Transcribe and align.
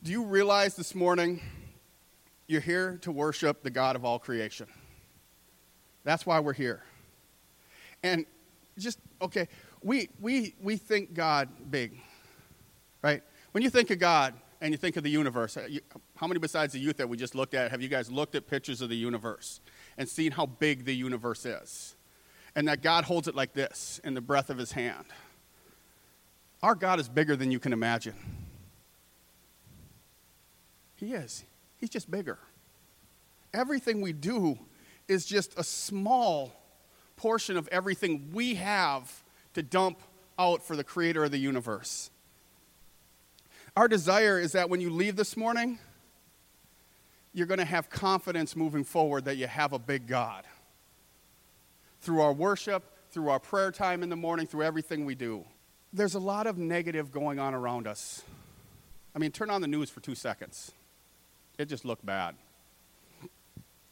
Do 0.00 0.12
you 0.12 0.22
realize 0.22 0.76
this 0.76 0.94
morning 0.94 1.40
you're 2.46 2.60
here 2.60 2.98
to 3.02 3.10
worship 3.10 3.64
the 3.64 3.70
God 3.70 3.96
of 3.96 4.04
all 4.04 4.20
creation? 4.20 4.68
That's 6.04 6.24
why 6.24 6.38
we're 6.38 6.52
here. 6.52 6.84
And 8.04 8.24
just, 8.78 9.00
okay, 9.20 9.48
we, 9.82 10.08
we, 10.20 10.54
we 10.62 10.76
think 10.76 11.14
God 11.14 11.48
big, 11.68 11.98
right? 13.02 13.24
When 13.50 13.64
you 13.64 13.70
think 13.70 13.90
of 13.90 13.98
God 13.98 14.34
and 14.60 14.72
you 14.72 14.78
think 14.78 14.96
of 14.96 15.02
the 15.02 15.10
universe, 15.10 15.56
uh, 15.56 15.66
how 16.14 16.28
many 16.28 16.38
besides 16.38 16.74
the 16.74 16.78
youth 16.78 16.98
that 16.98 17.08
we 17.08 17.16
just 17.16 17.34
looked 17.34 17.54
at 17.54 17.72
have 17.72 17.82
you 17.82 17.88
guys 17.88 18.08
looked 18.08 18.36
at 18.36 18.46
pictures 18.46 18.80
of 18.80 18.90
the 18.90 18.96
universe 18.96 19.60
and 19.96 20.08
seen 20.08 20.30
how 20.30 20.46
big 20.46 20.84
the 20.84 20.94
universe 20.94 21.44
is? 21.44 21.96
And 22.54 22.68
that 22.68 22.82
God 22.82 23.02
holds 23.02 23.26
it 23.26 23.34
like 23.34 23.52
this 23.52 24.00
in 24.04 24.14
the 24.14 24.20
breath 24.20 24.48
of 24.48 24.58
his 24.58 24.70
hand. 24.70 25.06
Our 26.62 26.76
God 26.76 27.00
is 27.00 27.08
bigger 27.08 27.34
than 27.34 27.50
you 27.50 27.58
can 27.58 27.72
imagine. 27.72 28.14
He 30.98 31.14
is. 31.14 31.44
He's 31.78 31.90
just 31.90 32.10
bigger. 32.10 32.38
Everything 33.54 34.00
we 34.00 34.12
do 34.12 34.58
is 35.06 35.24
just 35.24 35.58
a 35.58 35.64
small 35.64 36.52
portion 37.16 37.56
of 37.56 37.68
everything 37.68 38.30
we 38.32 38.56
have 38.56 39.22
to 39.54 39.62
dump 39.62 40.00
out 40.38 40.62
for 40.62 40.76
the 40.76 40.84
creator 40.84 41.24
of 41.24 41.30
the 41.30 41.38
universe. 41.38 42.10
Our 43.76 43.88
desire 43.88 44.38
is 44.38 44.52
that 44.52 44.68
when 44.68 44.80
you 44.80 44.90
leave 44.90 45.16
this 45.16 45.36
morning, 45.36 45.78
you're 47.32 47.46
going 47.46 47.58
to 47.58 47.64
have 47.64 47.88
confidence 47.90 48.56
moving 48.56 48.84
forward 48.84 49.24
that 49.26 49.36
you 49.36 49.46
have 49.46 49.72
a 49.72 49.78
big 49.78 50.06
God. 50.06 50.44
Through 52.00 52.20
our 52.20 52.32
worship, 52.32 52.82
through 53.10 53.28
our 53.28 53.38
prayer 53.38 53.70
time 53.70 54.02
in 54.02 54.08
the 54.08 54.16
morning, 54.16 54.46
through 54.46 54.64
everything 54.64 55.04
we 55.04 55.14
do. 55.14 55.44
There's 55.92 56.14
a 56.14 56.20
lot 56.20 56.46
of 56.46 56.58
negative 56.58 57.12
going 57.12 57.38
on 57.38 57.54
around 57.54 57.86
us. 57.86 58.22
I 59.14 59.18
mean, 59.18 59.30
turn 59.30 59.50
on 59.50 59.60
the 59.60 59.68
news 59.68 59.90
for 59.90 60.00
two 60.00 60.14
seconds. 60.14 60.72
It 61.58 61.66
just 61.68 61.84
looked 61.84 62.06
bad. 62.06 62.36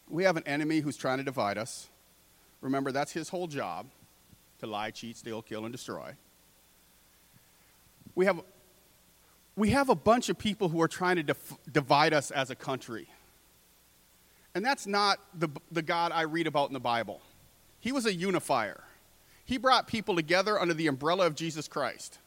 We 0.08 0.22
have 0.22 0.36
an 0.36 0.44
enemy 0.46 0.80
who's 0.80 0.96
trying 0.96 1.18
to 1.18 1.24
divide 1.24 1.58
us. 1.58 1.88
Remember, 2.60 2.92
that's 2.92 3.12
his 3.12 3.28
whole 3.28 3.48
job 3.48 3.86
to 4.60 4.66
lie, 4.66 4.90
cheat, 4.90 5.16
steal, 5.16 5.42
kill, 5.42 5.64
and 5.64 5.72
destroy. 5.72 6.12
We 8.14 8.24
have, 8.24 8.40
we 9.56 9.70
have 9.70 9.88
a 9.88 9.94
bunch 9.94 10.28
of 10.28 10.38
people 10.38 10.68
who 10.68 10.80
are 10.80 10.88
trying 10.88 11.16
to 11.16 11.22
dif- 11.24 11.54
divide 11.70 12.14
us 12.14 12.30
as 12.30 12.50
a 12.50 12.54
country. 12.54 13.08
And 14.54 14.64
that's 14.64 14.86
not 14.86 15.18
the, 15.38 15.48
the 15.70 15.82
God 15.82 16.12
I 16.12 16.22
read 16.22 16.46
about 16.46 16.70
in 16.70 16.72
the 16.72 16.80
Bible. 16.80 17.20
He 17.80 17.92
was 17.92 18.06
a 18.06 18.14
unifier, 18.14 18.84
He 19.44 19.58
brought 19.58 19.86
people 19.86 20.14
together 20.14 20.58
under 20.58 20.72
the 20.72 20.86
umbrella 20.86 21.26
of 21.26 21.34
Jesus 21.34 21.68
Christ. 21.68 22.18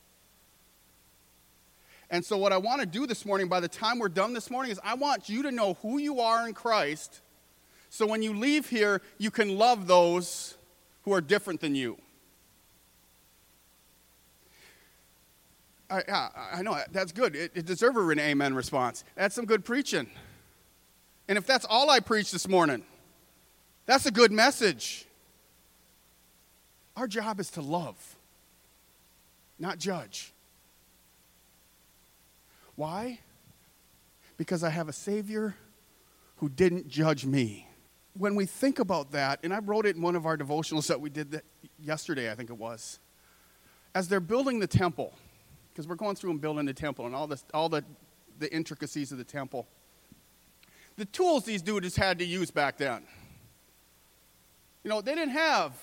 And 2.12 2.26
so, 2.26 2.38
what 2.38 2.52
I 2.52 2.58
want 2.58 2.82
to 2.82 2.88
do 2.88 3.06
this 3.06 3.26
morning, 3.26 3.48
by 3.48 3.60
the 3.60 3.68
time 3.68 4.00
we're 4.00 4.10
done 4.10 4.34
this 4.34 4.50
morning, 4.50 4.72
is 4.72 4.80
I 4.84 4.96
want 4.96 5.30
you 5.30 5.44
to 5.44 5.52
know 5.52 5.76
who 5.82 6.00
you 6.00 6.20
are 6.20 6.48
in 6.48 6.54
Christ. 6.54 7.22
So, 7.90 8.08
when 8.08 8.24
you 8.24 8.34
leave 8.34 8.70
here, 8.70 9.02
you 9.18 9.30
can 9.30 9.58
love 9.58 9.86
those 9.86 10.58
who 11.04 11.14
are 11.14 11.22
different 11.22 11.62
than 11.62 11.76
you. 11.76 11.98
I, 15.92 16.30
I 16.54 16.62
know, 16.62 16.80
that's 16.92 17.12
good. 17.12 17.36
It, 17.36 17.52
it 17.56 17.66
deserves 17.66 17.98
an 17.98 18.20
amen 18.20 18.54
response. 18.54 19.04
That's 19.16 19.34
some 19.34 19.46
good 19.46 19.66
preaching. 19.66 20.08
And 21.28 21.38
if 21.38 21.48
that's 21.48 21.66
all 21.66 21.90
I 21.90 22.00
preach 22.00 22.32
this 22.32 22.48
morning, 22.48 22.84
that's 23.86 24.06
a 24.06 24.12
good 24.12 24.32
message. 24.32 25.06
Our 26.96 27.08
job 27.08 27.40
is 27.40 27.50
to 27.52 27.62
love, 27.62 28.16
not 29.58 29.80
judge. 29.80 30.32
Why? 32.80 33.20
Because 34.38 34.64
I 34.64 34.70
have 34.70 34.88
a 34.88 34.94
Savior 34.94 35.54
who 36.38 36.48
didn't 36.48 36.88
judge 36.88 37.26
me. 37.26 37.68
When 38.14 38.36
we 38.36 38.46
think 38.46 38.80
about 38.80 39.12
that, 39.12 39.42
and 39.44 39.54
I 39.54 39.60
wrote 39.60 39.86
it 39.86 39.98
in 39.98 40.02
one 40.02 40.16
of 40.16 40.26
our 40.26 40.38
devotionals 40.38 40.88
that 40.88 41.02
we 41.02 41.10
did 41.10 41.42
yesterday, 41.78 42.32
I 42.32 42.36
think 42.36 42.50
it 42.50 42.58
was, 42.58 43.00
as 43.94 44.08
they're 44.08 44.22
building 44.22 44.60
the 44.60 44.68
temple, 44.68 45.14
because 45.74 45.90
we're 45.90 45.96
going 45.96 46.16
through 46.16 46.32
and 46.32 46.40
building 46.40 46.66
the 46.66 46.74
temple 46.74 47.06
and 47.06 47.14
all, 47.14 47.28
this, 47.28 47.44
all 47.54 47.68
the, 47.68 47.84
the 48.38 48.50
intricacies 48.56 49.12
of 49.12 49.18
the 49.18 49.26
temple. 49.26 49.68
The 50.96 51.04
tools 51.04 51.44
these 51.44 51.62
dudes 51.62 51.98
had 51.98 52.18
to 52.20 52.26
use 52.26 52.50
back 52.50 52.78
then. 52.78 53.04
You 54.86 54.90
know, 54.90 55.02
they 55.02 55.16
didn't 55.16 55.34
have 55.34 55.74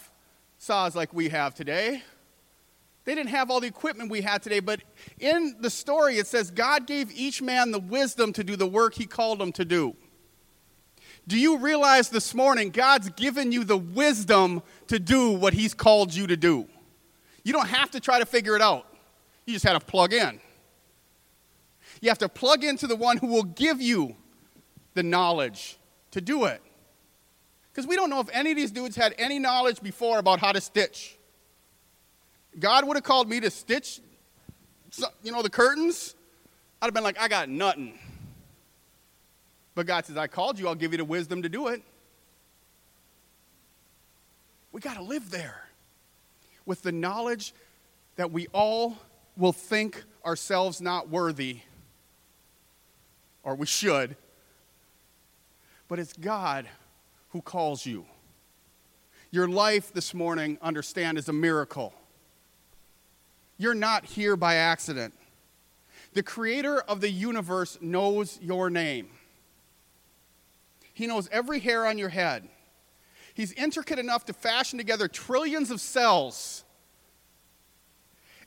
saws 0.56 0.96
like 0.96 1.12
we 1.12 1.28
have 1.28 1.54
today. 1.54 2.02
They 3.06 3.14
didn't 3.14 3.30
have 3.30 3.52
all 3.52 3.60
the 3.60 3.68
equipment 3.68 4.10
we 4.10 4.20
had 4.20 4.42
today, 4.42 4.58
but 4.58 4.80
in 5.20 5.56
the 5.60 5.70
story 5.70 6.18
it 6.18 6.26
says 6.26 6.50
God 6.50 6.88
gave 6.88 7.10
each 7.12 7.40
man 7.40 7.70
the 7.70 7.78
wisdom 7.78 8.32
to 8.32 8.42
do 8.42 8.56
the 8.56 8.66
work 8.66 8.94
he 8.94 9.06
called 9.06 9.38
them 9.38 9.52
to 9.52 9.64
do. 9.64 9.94
Do 11.28 11.38
you 11.38 11.58
realize 11.58 12.08
this 12.08 12.34
morning 12.34 12.70
God's 12.70 13.08
given 13.10 13.52
you 13.52 13.62
the 13.62 13.78
wisdom 13.78 14.60
to 14.88 14.98
do 14.98 15.30
what 15.30 15.54
he's 15.54 15.72
called 15.72 16.12
you 16.12 16.26
to 16.26 16.36
do? 16.36 16.66
You 17.44 17.52
don't 17.52 17.68
have 17.68 17.92
to 17.92 18.00
try 18.00 18.18
to 18.18 18.26
figure 18.26 18.56
it 18.56 18.62
out. 18.62 18.86
You 19.46 19.52
just 19.52 19.64
have 19.64 19.78
to 19.78 19.86
plug 19.86 20.12
in. 20.12 20.40
You 22.00 22.08
have 22.08 22.18
to 22.18 22.28
plug 22.28 22.64
into 22.64 22.88
the 22.88 22.96
one 22.96 23.18
who 23.18 23.28
will 23.28 23.44
give 23.44 23.80
you 23.80 24.16
the 24.94 25.04
knowledge 25.04 25.78
to 26.10 26.20
do 26.20 26.46
it. 26.46 26.60
Because 27.72 27.86
we 27.86 27.94
don't 27.94 28.10
know 28.10 28.18
if 28.18 28.28
any 28.32 28.50
of 28.50 28.56
these 28.56 28.72
dudes 28.72 28.96
had 28.96 29.14
any 29.16 29.38
knowledge 29.38 29.80
before 29.80 30.18
about 30.18 30.40
how 30.40 30.50
to 30.50 30.60
stitch. 30.60 31.15
God 32.58 32.86
would 32.86 32.96
have 32.96 33.04
called 33.04 33.28
me 33.28 33.40
to 33.40 33.50
stitch, 33.50 34.00
you 35.22 35.32
know, 35.32 35.42
the 35.42 35.50
curtains. 35.50 36.14
I'd 36.80 36.86
have 36.86 36.94
been 36.94 37.04
like, 37.04 37.20
I 37.20 37.28
got 37.28 37.48
nothing. 37.48 37.98
But 39.74 39.86
God 39.86 40.06
says, 40.06 40.16
I 40.16 40.26
called 40.26 40.58
you, 40.58 40.68
I'll 40.68 40.74
give 40.74 40.92
you 40.92 40.98
the 40.98 41.04
wisdom 41.04 41.42
to 41.42 41.48
do 41.48 41.68
it. 41.68 41.82
We 44.72 44.80
got 44.80 44.96
to 44.96 45.02
live 45.02 45.30
there 45.30 45.68
with 46.64 46.82
the 46.82 46.92
knowledge 46.92 47.52
that 48.16 48.30
we 48.30 48.46
all 48.48 48.96
will 49.36 49.52
think 49.52 50.02
ourselves 50.24 50.80
not 50.80 51.08
worthy, 51.08 51.60
or 53.42 53.54
we 53.54 53.66
should, 53.66 54.16
but 55.88 55.98
it's 55.98 56.14
God 56.14 56.66
who 57.30 57.42
calls 57.42 57.84
you. 57.84 58.06
Your 59.30 59.46
life 59.46 59.92
this 59.92 60.14
morning, 60.14 60.58
understand, 60.62 61.18
is 61.18 61.28
a 61.28 61.32
miracle. 61.32 61.92
You're 63.58 63.74
not 63.74 64.04
here 64.04 64.36
by 64.36 64.56
accident. 64.56 65.14
The 66.12 66.22
creator 66.22 66.80
of 66.80 67.00
the 67.00 67.10
universe 67.10 67.78
knows 67.80 68.38
your 68.40 68.70
name. 68.70 69.08
He 70.94 71.06
knows 71.06 71.28
every 71.30 71.60
hair 71.60 71.86
on 71.86 71.98
your 71.98 72.08
head. 72.08 72.48
He's 73.34 73.52
intricate 73.52 73.98
enough 73.98 74.24
to 74.26 74.32
fashion 74.32 74.78
together 74.78 75.08
trillions 75.08 75.70
of 75.70 75.80
cells 75.80 76.64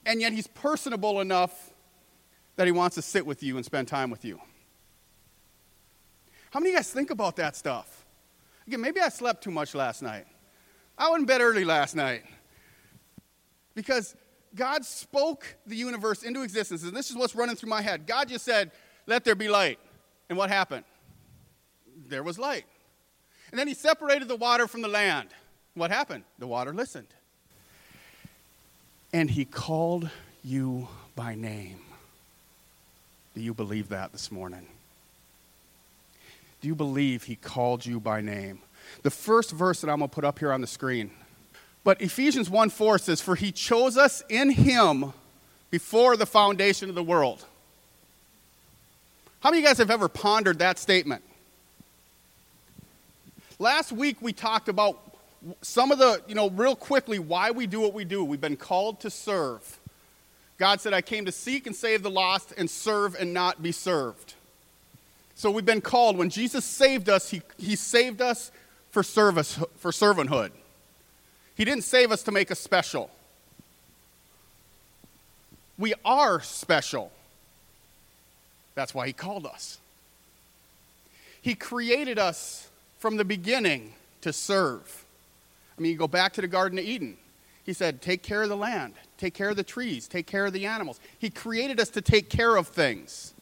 and 0.05 0.21
yet 0.21 0.33
he's 0.33 0.47
personable 0.47 1.21
enough 1.21 1.73
that 2.55 2.65
he 2.65 2.71
wants 2.71 2.95
to 2.95 3.01
sit 3.01 3.25
with 3.25 3.43
you 3.43 3.57
and 3.57 3.65
spend 3.65 3.87
time 3.87 4.09
with 4.09 4.25
you. 4.25 4.39
How 6.51 6.59
many 6.59 6.71
of 6.71 6.73
you 6.73 6.79
guys 6.79 6.91
think 6.91 7.11
about 7.11 7.35
that 7.35 7.55
stuff? 7.55 8.05
Again, 8.67 8.81
maybe 8.81 8.99
I 8.99 9.09
slept 9.09 9.43
too 9.43 9.51
much 9.51 9.75
last 9.75 10.01
night. 10.01 10.25
I 10.97 11.09
went 11.09 11.21
in 11.21 11.25
bed 11.25 11.41
early 11.41 11.63
last 11.63 11.95
night 11.95 12.23
because 13.75 14.15
God 14.55 14.85
spoke 14.85 15.55
the 15.65 15.75
universe 15.75 16.23
into 16.23 16.41
existence, 16.41 16.83
and 16.83 16.95
this 16.95 17.09
is 17.09 17.15
what's 17.15 17.35
running 17.35 17.55
through 17.55 17.69
my 17.69 17.81
head. 17.81 18.07
God 18.07 18.29
just 18.29 18.45
said, 18.45 18.71
Let 19.05 19.23
there 19.23 19.35
be 19.35 19.47
light. 19.47 19.79
And 20.29 20.37
what 20.37 20.49
happened? 20.49 20.85
There 22.07 22.23
was 22.23 22.39
light. 22.39 22.65
And 23.51 23.59
then 23.59 23.67
he 23.67 23.73
separated 23.73 24.27
the 24.27 24.35
water 24.35 24.67
from 24.67 24.81
the 24.81 24.87
land. 24.87 25.29
What 25.73 25.91
happened? 25.91 26.23
The 26.37 26.47
water 26.47 26.73
listened 26.73 27.07
and 29.13 29.29
he 29.29 29.45
called 29.45 30.09
you 30.43 30.87
by 31.15 31.35
name. 31.35 31.79
Do 33.35 33.41
you 33.41 33.53
believe 33.53 33.89
that 33.89 34.11
this 34.11 34.31
morning? 34.31 34.67
Do 36.61 36.67
you 36.67 36.75
believe 36.75 37.23
he 37.23 37.35
called 37.35 37.85
you 37.85 37.99
by 37.99 38.21
name? 38.21 38.59
The 39.03 39.11
first 39.11 39.51
verse 39.51 39.81
that 39.81 39.89
I'm 39.89 39.99
going 39.99 40.09
to 40.09 40.13
put 40.13 40.25
up 40.25 40.39
here 40.39 40.51
on 40.51 40.61
the 40.61 40.67
screen. 40.67 41.11
But 41.83 42.01
Ephesians 42.01 42.49
1 42.49 42.69
4 42.69 42.97
says, 42.97 43.21
For 43.21 43.35
he 43.35 43.51
chose 43.51 43.97
us 43.97 44.23
in 44.29 44.51
him 44.51 45.13
before 45.71 46.17
the 46.17 46.25
foundation 46.25 46.89
of 46.89 46.95
the 46.95 47.03
world. 47.03 47.45
How 49.41 49.51
many 49.51 49.59
of 49.59 49.63
you 49.63 49.69
guys 49.69 49.77
have 49.77 49.91
ever 49.91 50.09
pondered 50.09 50.59
that 50.59 50.77
statement? 50.77 51.23
Last 53.57 53.91
week 53.91 54.17
we 54.21 54.33
talked 54.33 54.67
about 54.67 54.99
some 55.61 55.91
of 55.91 55.99
the, 55.99 56.21
you 56.27 56.35
know, 56.35 56.49
real 56.49 56.75
quickly, 56.75 57.19
why 57.19 57.51
we 57.51 57.65
do 57.67 57.79
what 57.79 57.93
we 57.93 58.03
do. 58.03 58.23
We've 58.23 58.41
been 58.41 58.57
called 58.57 58.99
to 59.01 59.09
serve. 59.09 59.79
God 60.57 60.81
said, 60.81 60.93
I 60.93 61.01
came 61.01 61.25
to 61.25 61.31
seek 61.31 61.67
and 61.67 61.75
save 61.75 62.03
the 62.03 62.09
lost 62.09 62.53
and 62.57 62.69
serve 62.69 63.15
and 63.17 63.33
not 63.33 63.63
be 63.63 63.71
served. 63.71 64.33
So 65.35 65.49
we've 65.49 65.65
been 65.65 65.79
called. 65.79 66.17
When 66.17 66.29
Jesus 66.29 66.65
saved 66.65 67.07
us, 67.07 67.29
he, 67.29 67.41
he 67.57 67.77
saved 67.77 68.21
us 68.21 68.51
for 68.91 69.03
service, 69.03 69.57
for 69.77 69.91
servanthood. 69.91 70.51
He 71.59 71.65
didn't 71.65 71.83
save 71.83 72.13
us 72.13 72.23
to 72.23 72.31
make 72.31 72.51
us 72.51 72.59
special. 72.59 73.11
We 75.77 75.93
are 76.05 76.39
special. 76.39 77.11
That's 78.75 78.95
why 78.95 79.07
He 79.07 79.11
called 79.11 79.45
us. 79.45 79.77
He 81.41 81.55
created 81.55 82.17
us 82.17 82.69
from 82.99 83.17
the 83.17 83.25
beginning 83.25 83.91
to 84.21 84.31
serve. 84.31 85.03
I 85.77 85.81
mean, 85.81 85.91
you 85.91 85.97
go 85.97 86.07
back 86.07 86.31
to 86.33 86.41
the 86.41 86.47
Garden 86.47 86.79
of 86.79 86.85
Eden. 86.85 87.17
He 87.65 87.73
said, 87.73 88.01
Take 88.01 88.23
care 88.23 88.43
of 88.43 88.47
the 88.47 88.55
land, 88.55 88.93
take 89.17 89.33
care 89.33 89.49
of 89.49 89.57
the 89.57 89.63
trees, 89.63 90.07
take 90.07 90.27
care 90.27 90.45
of 90.45 90.53
the 90.53 90.65
animals. 90.65 91.01
He 91.19 91.29
created 91.29 91.81
us 91.81 91.89
to 91.89 92.01
take 92.01 92.29
care 92.29 92.55
of 92.55 92.69
things. 92.69 93.33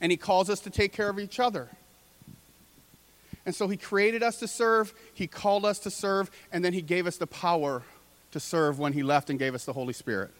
And 0.00 0.12
He 0.12 0.16
calls 0.16 0.48
us 0.48 0.60
to 0.60 0.70
take 0.70 0.92
care 0.92 1.08
of 1.08 1.18
each 1.18 1.40
other. 1.40 1.68
And 3.50 3.54
so 3.56 3.66
He 3.66 3.76
created 3.76 4.22
us 4.22 4.36
to 4.36 4.46
serve, 4.46 4.94
He 5.12 5.26
called 5.26 5.64
us 5.64 5.80
to 5.80 5.90
serve, 5.90 6.30
and 6.52 6.64
then 6.64 6.72
He 6.72 6.82
gave 6.82 7.08
us 7.08 7.16
the 7.16 7.26
power 7.26 7.82
to 8.30 8.38
serve 8.38 8.78
when 8.78 8.92
He 8.92 9.02
left 9.02 9.28
and 9.28 9.40
gave 9.40 9.56
us 9.56 9.64
the 9.64 9.72
Holy 9.72 9.92
Spirit. 9.92 10.30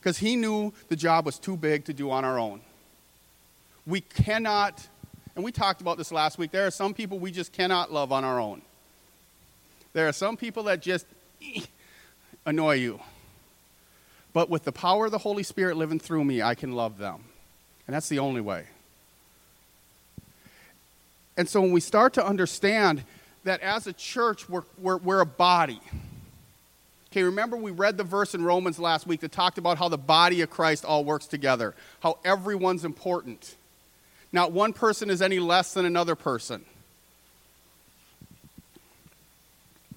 Because 0.00 0.18
He 0.18 0.34
knew 0.34 0.72
the 0.88 0.96
job 0.96 1.24
was 1.24 1.38
too 1.38 1.56
big 1.56 1.84
to 1.84 1.92
do 1.92 2.10
on 2.10 2.24
our 2.24 2.40
own. 2.40 2.60
We 3.86 4.00
cannot, 4.00 4.84
and 5.36 5.44
we 5.44 5.52
talked 5.52 5.80
about 5.80 5.96
this 5.96 6.10
last 6.10 6.38
week, 6.38 6.50
there 6.50 6.66
are 6.66 6.72
some 6.72 6.92
people 6.92 7.20
we 7.20 7.30
just 7.30 7.52
cannot 7.52 7.92
love 7.92 8.10
on 8.10 8.24
our 8.24 8.40
own. 8.40 8.60
There 9.92 10.08
are 10.08 10.12
some 10.12 10.36
people 10.36 10.64
that 10.64 10.82
just 10.82 11.06
annoy 12.46 12.74
you. 12.78 12.98
But 14.32 14.50
with 14.50 14.64
the 14.64 14.72
power 14.72 15.04
of 15.04 15.12
the 15.12 15.18
Holy 15.18 15.44
Spirit 15.44 15.76
living 15.76 16.00
through 16.00 16.24
me, 16.24 16.42
I 16.42 16.56
can 16.56 16.72
love 16.72 16.98
them. 16.98 17.22
And 17.86 17.94
that's 17.94 18.08
the 18.08 18.18
only 18.18 18.40
way. 18.40 18.66
And 21.36 21.48
so 21.48 21.60
when 21.60 21.72
we 21.72 21.80
start 21.80 22.14
to 22.14 22.26
understand 22.26 23.04
that 23.44 23.60
as 23.60 23.86
a 23.86 23.92
church, 23.92 24.48
we're, 24.48 24.62
we're, 24.78 24.96
we're 24.98 25.20
a 25.20 25.26
body. 25.26 25.80
Okay, 27.10 27.22
remember 27.22 27.56
we 27.56 27.70
read 27.70 27.96
the 27.96 28.04
verse 28.04 28.34
in 28.34 28.44
Romans 28.44 28.78
last 28.78 29.06
week 29.06 29.20
that 29.20 29.30
talked 29.30 29.58
about 29.58 29.78
how 29.78 29.88
the 29.88 29.98
body 29.98 30.40
of 30.40 30.50
Christ 30.50 30.84
all 30.84 31.04
works 31.04 31.26
together, 31.26 31.74
how 32.00 32.18
everyone's 32.24 32.84
important. 32.84 33.54
Not 34.32 34.50
one 34.50 34.72
person 34.72 35.10
is 35.10 35.22
any 35.22 35.38
less 35.38 35.74
than 35.74 35.84
another 35.84 36.16
person. 36.16 36.64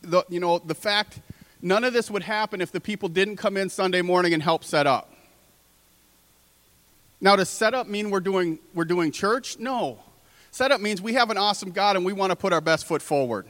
The, 0.03 0.23
you 0.29 0.39
know, 0.39 0.59
the 0.59 0.75
fact 0.75 1.19
none 1.61 1.83
of 1.83 1.93
this 1.93 2.11
would 2.11 2.21
happen 2.21 2.61
if 2.61 2.71
the 2.71 2.79
people 2.79 3.09
didn't 3.09 3.37
come 3.37 3.57
in 3.57 3.69
Sunday 3.69 4.03
morning 4.03 4.33
and 4.33 4.43
help 4.43 4.63
set 4.63 4.85
up. 4.85 5.11
Now, 7.19 7.35
does 7.35 7.49
set 7.49 7.73
up 7.73 7.87
mean 7.87 8.11
we're 8.11 8.19
doing, 8.19 8.59
we're 8.75 8.85
doing 8.85 9.11
church? 9.11 9.57
No. 9.57 9.97
Setup 10.57 10.81
means 10.81 11.03
we 11.03 11.13
have 11.13 11.29
an 11.29 11.37
awesome 11.37 11.69
God 11.69 11.97
and 11.97 12.03
we 12.03 12.13
want 12.13 12.31
to 12.31 12.35
put 12.35 12.51
our 12.51 12.61
best 12.61 12.87
foot 12.87 13.03
forward. 13.03 13.45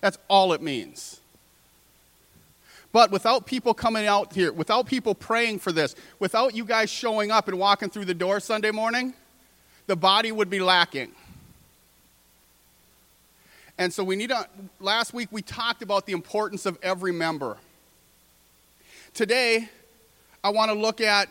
That's 0.00 0.16
all 0.26 0.54
it 0.54 0.62
means. 0.62 1.20
But 2.92 3.10
without 3.10 3.44
people 3.44 3.74
coming 3.74 4.06
out 4.06 4.32
here, 4.32 4.50
without 4.50 4.86
people 4.86 5.14
praying 5.14 5.58
for 5.58 5.70
this, 5.70 5.94
without 6.18 6.54
you 6.54 6.64
guys 6.64 6.88
showing 6.88 7.30
up 7.30 7.46
and 7.48 7.58
walking 7.58 7.90
through 7.90 8.06
the 8.06 8.14
door 8.14 8.40
Sunday 8.40 8.70
morning, 8.70 9.12
the 9.86 9.96
body 9.96 10.32
would 10.32 10.48
be 10.48 10.58
lacking. 10.58 11.12
And 13.76 13.92
so 13.92 14.02
we 14.02 14.16
need 14.16 14.30
to, 14.30 14.48
last 14.80 15.12
week 15.12 15.28
we 15.30 15.42
talked 15.42 15.82
about 15.82 16.06
the 16.06 16.14
importance 16.14 16.64
of 16.64 16.78
every 16.82 17.12
member. 17.12 17.58
Today, 19.12 19.68
I 20.42 20.48
want 20.48 20.70
to 20.70 20.78
look 20.78 21.02
at 21.02 21.28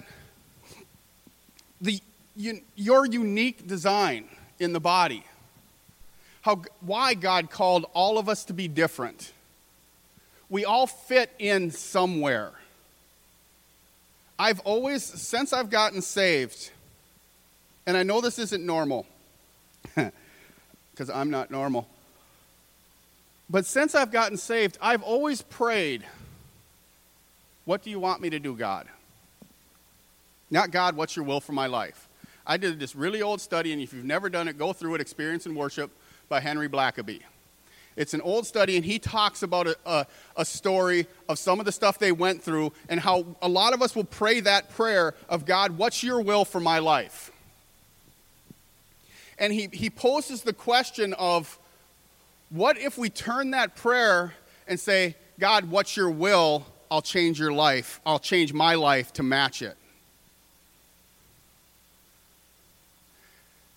the, 1.81 2.00
your 2.36 3.07
unique 3.07 3.66
design 3.66 4.30
in 4.59 4.73
the 4.73 4.79
body. 4.79 5.23
How, 6.41 6.61
why 6.81 7.13
God 7.15 7.49
called 7.49 7.85
all 7.93 8.17
of 8.17 8.29
us 8.29 8.45
to 8.45 8.53
be 8.53 8.67
different. 8.67 9.33
We 10.49 10.63
all 10.63 10.85
fit 10.85 11.31
in 11.39 11.71
somewhere. 11.71 12.51
I've 14.37 14.59
always, 14.61 15.03
since 15.03 15.53
I've 15.53 15.69
gotten 15.69 16.01
saved, 16.01 16.71
and 17.87 17.97
I 17.97 18.03
know 18.03 18.21
this 18.21 18.37
isn't 18.37 18.65
normal, 18.65 19.05
because 19.95 21.09
I'm 21.09 21.29
not 21.29 21.49
normal, 21.49 21.87
but 23.49 23.65
since 23.65 23.95
I've 23.95 24.11
gotten 24.11 24.37
saved, 24.37 24.77
I've 24.81 25.03
always 25.03 25.41
prayed, 25.41 26.03
What 27.65 27.81
do 27.81 27.89
you 27.89 27.99
want 27.99 28.21
me 28.21 28.29
to 28.31 28.39
do, 28.39 28.55
God? 28.55 28.87
Not 30.51 30.71
God, 30.71 30.95
what's 30.95 31.15
your 31.15 31.25
will 31.25 31.41
for 31.41 31.53
my 31.53 31.67
life? 31.67 32.04
I 32.47 32.57
did 32.57 32.80
this 32.80 32.95
really 32.95 33.21
old 33.21 33.42
study, 33.42 33.71
and 33.74 33.81
if 33.81 33.94
you've 33.94 34.06
never 34.06 34.30
done 34.30 34.47
it, 34.47 34.57
go 34.57 34.74
through 34.74 34.95
it 34.95 35.01
Experience 35.01 35.45
in 35.45 35.56
Worship 35.56 35.92
by 36.30 36.39
Henry 36.39 36.69
Blackaby. 36.69 37.21
It's 37.95 38.13
an 38.13 38.21
old 38.21 38.45
study, 38.45 38.75
and 38.75 38.86
he 38.86 39.00
talks 39.00 39.42
about 39.42 39.68
a, 39.68 39.77
a, 39.86 40.06
a, 40.36 40.45
story 40.45 41.07
of 41.30 41.39
some 41.39 41.59
of 41.59 41.65
the 41.65 41.71
stuff 41.71 41.97
they 41.97 42.12
went 42.12 42.44
through 42.44 42.74
and 42.89 43.00
how 43.00 43.25
a 43.42 43.47
lot 43.47 43.74
of 43.74 43.81
us 43.81 43.95
will 43.95 44.03
pray 44.03 44.42
that 44.42 44.69
prayer 44.71 45.13
of 45.30 45.45
God, 45.45 45.77
what's 45.77 46.03
your 46.03 46.19
will 46.21 46.44
for 46.44 46.59
my 46.59 46.80
life? 46.80 47.31
And 49.39 49.53
he, 49.53 49.69
he 49.71 49.89
poses 49.89 50.41
the 50.41 50.51
question 50.51 51.13
of 51.13 51.57
what 52.50 52.77
if 52.77 52.98
we 52.98 53.09
turn 53.09 53.51
that 53.51 53.75
prayer 53.75 54.33
and 54.68 54.77
say, 54.77 55.15
God, 55.39 55.71
what's 55.71 55.95
your 55.95 56.09
will? 56.09 56.65
I'll 56.91 57.01
change 57.01 57.39
your 57.39 57.53
life. 57.53 58.01
I'll 58.06 58.19
change 58.19 58.53
my 58.53 58.75
life 58.75 59.13
to 59.13 59.24
match 59.24 59.62
it. 59.62 59.77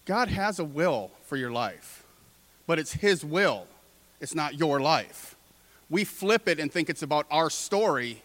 God 0.09 0.29
has 0.29 0.59
a 0.59 0.65
will 0.65 1.11
for 1.25 1.37
your 1.37 1.51
life, 1.51 2.03
but 2.67 2.79
it's 2.79 2.95
His 2.95 3.23
will, 3.23 3.67
it's 4.23 4.35
not 4.35 4.59
your 4.59 4.81
life. 4.81 5.37
We 5.91 6.05
flip 6.05 6.49
it 6.49 6.59
and 6.59 6.73
think 6.73 6.89
it's 6.89 7.03
about 7.03 7.27
our 7.31 7.51
story, 7.51 8.23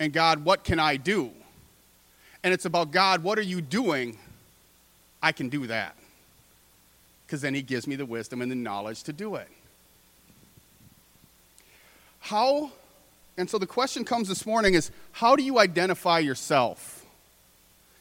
and 0.00 0.10
God, 0.10 0.42
what 0.42 0.64
can 0.64 0.80
I 0.80 0.96
do? 0.96 1.30
And 2.42 2.54
it's 2.54 2.64
about 2.64 2.92
God, 2.92 3.22
what 3.22 3.38
are 3.38 3.42
you 3.42 3.60
doing? 3.60 4.16
I 5.22 5.32
can 5.32 5.50
do 5.50 5.66
that. 5.66 5.96
Because 7.26 7.42
then 7.42 7.52
He 7.52 7.60
gives 7.60 7.86
me 7.86 7.94
the 7.94 8.06
wisdom 8.06 8.40
and 8.40 8.50
the 8.50 8.56
knowledge 8.56 9.02
to 9.02 9.12
do 9.12 9.34
it. 9.34 9.48
How, 12.20 12.70
and 13.36 13.50
so 13.50 13.58
the 13.58 13.66
question 13.66 14.02
comes 14.02 14.28
this 14.28 14.46
morning 14.46 14.72
is 14.72 14.90
how 15.12 15.36
do 15.36 15.42
you 15.42 15.58
identify 15.58 16.20
yourself? 16.20 17.04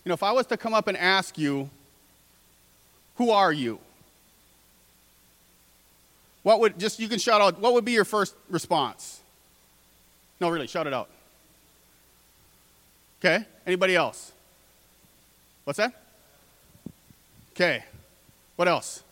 You 0.05 0.09
know, 0.09 0.13
if 0.13 0.23
I 0.23 0.31
was 0.31 0.45
to 0.45 0.55
come 0.55 0.73
up 0.73 0.87
and 0.87 0.95
ask 0.95 1.37
you, 1.37 1.69
who 3.15 3.29
are 3.29 3.51
you? 3.51 3.79
What 6.43 6.59
would, 6.59 6.77
just 6.77 6.99
you 6.99 7.07
can 7.07 7.19
shout 7.19 7.41
out, 7.41 7.59
what 7.59 7.73
would 7.73 7.85
be 7.85 7.93
your 7.93 8.05
first 8.05 8.35
response? 8.49 9.21
No, 10.41 10.49
really, 10.49 10.67
shout 10.67 10.87
it 10.87 10.93
out. 10.93 11.09
Okay, 13.19 13.45
anybody 13.65 13.95
else? 13.95 14.33
What's 15.63 15.77
that? 15.77 15.93
Okay, 17.51 17.83
what 18.57 18.67
else? 18.67 19.03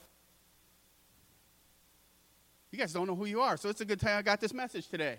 You 2.71 2.79
guys 2.79 2.91
don't 2.91 3.07
know 3.07 3.15
who 3.15 3.25
you 3.25 3.39
are, 3.41 3.55
so 3.55 3.69
it's 3.69 3.81
a 3.81 3.85
good 3.85 3.99
time 3.99 4.17
I 4.17 4.21
got 4.21 4.41
this 4.41 4.53
message 4.53 4.87
today. 4.89 5.17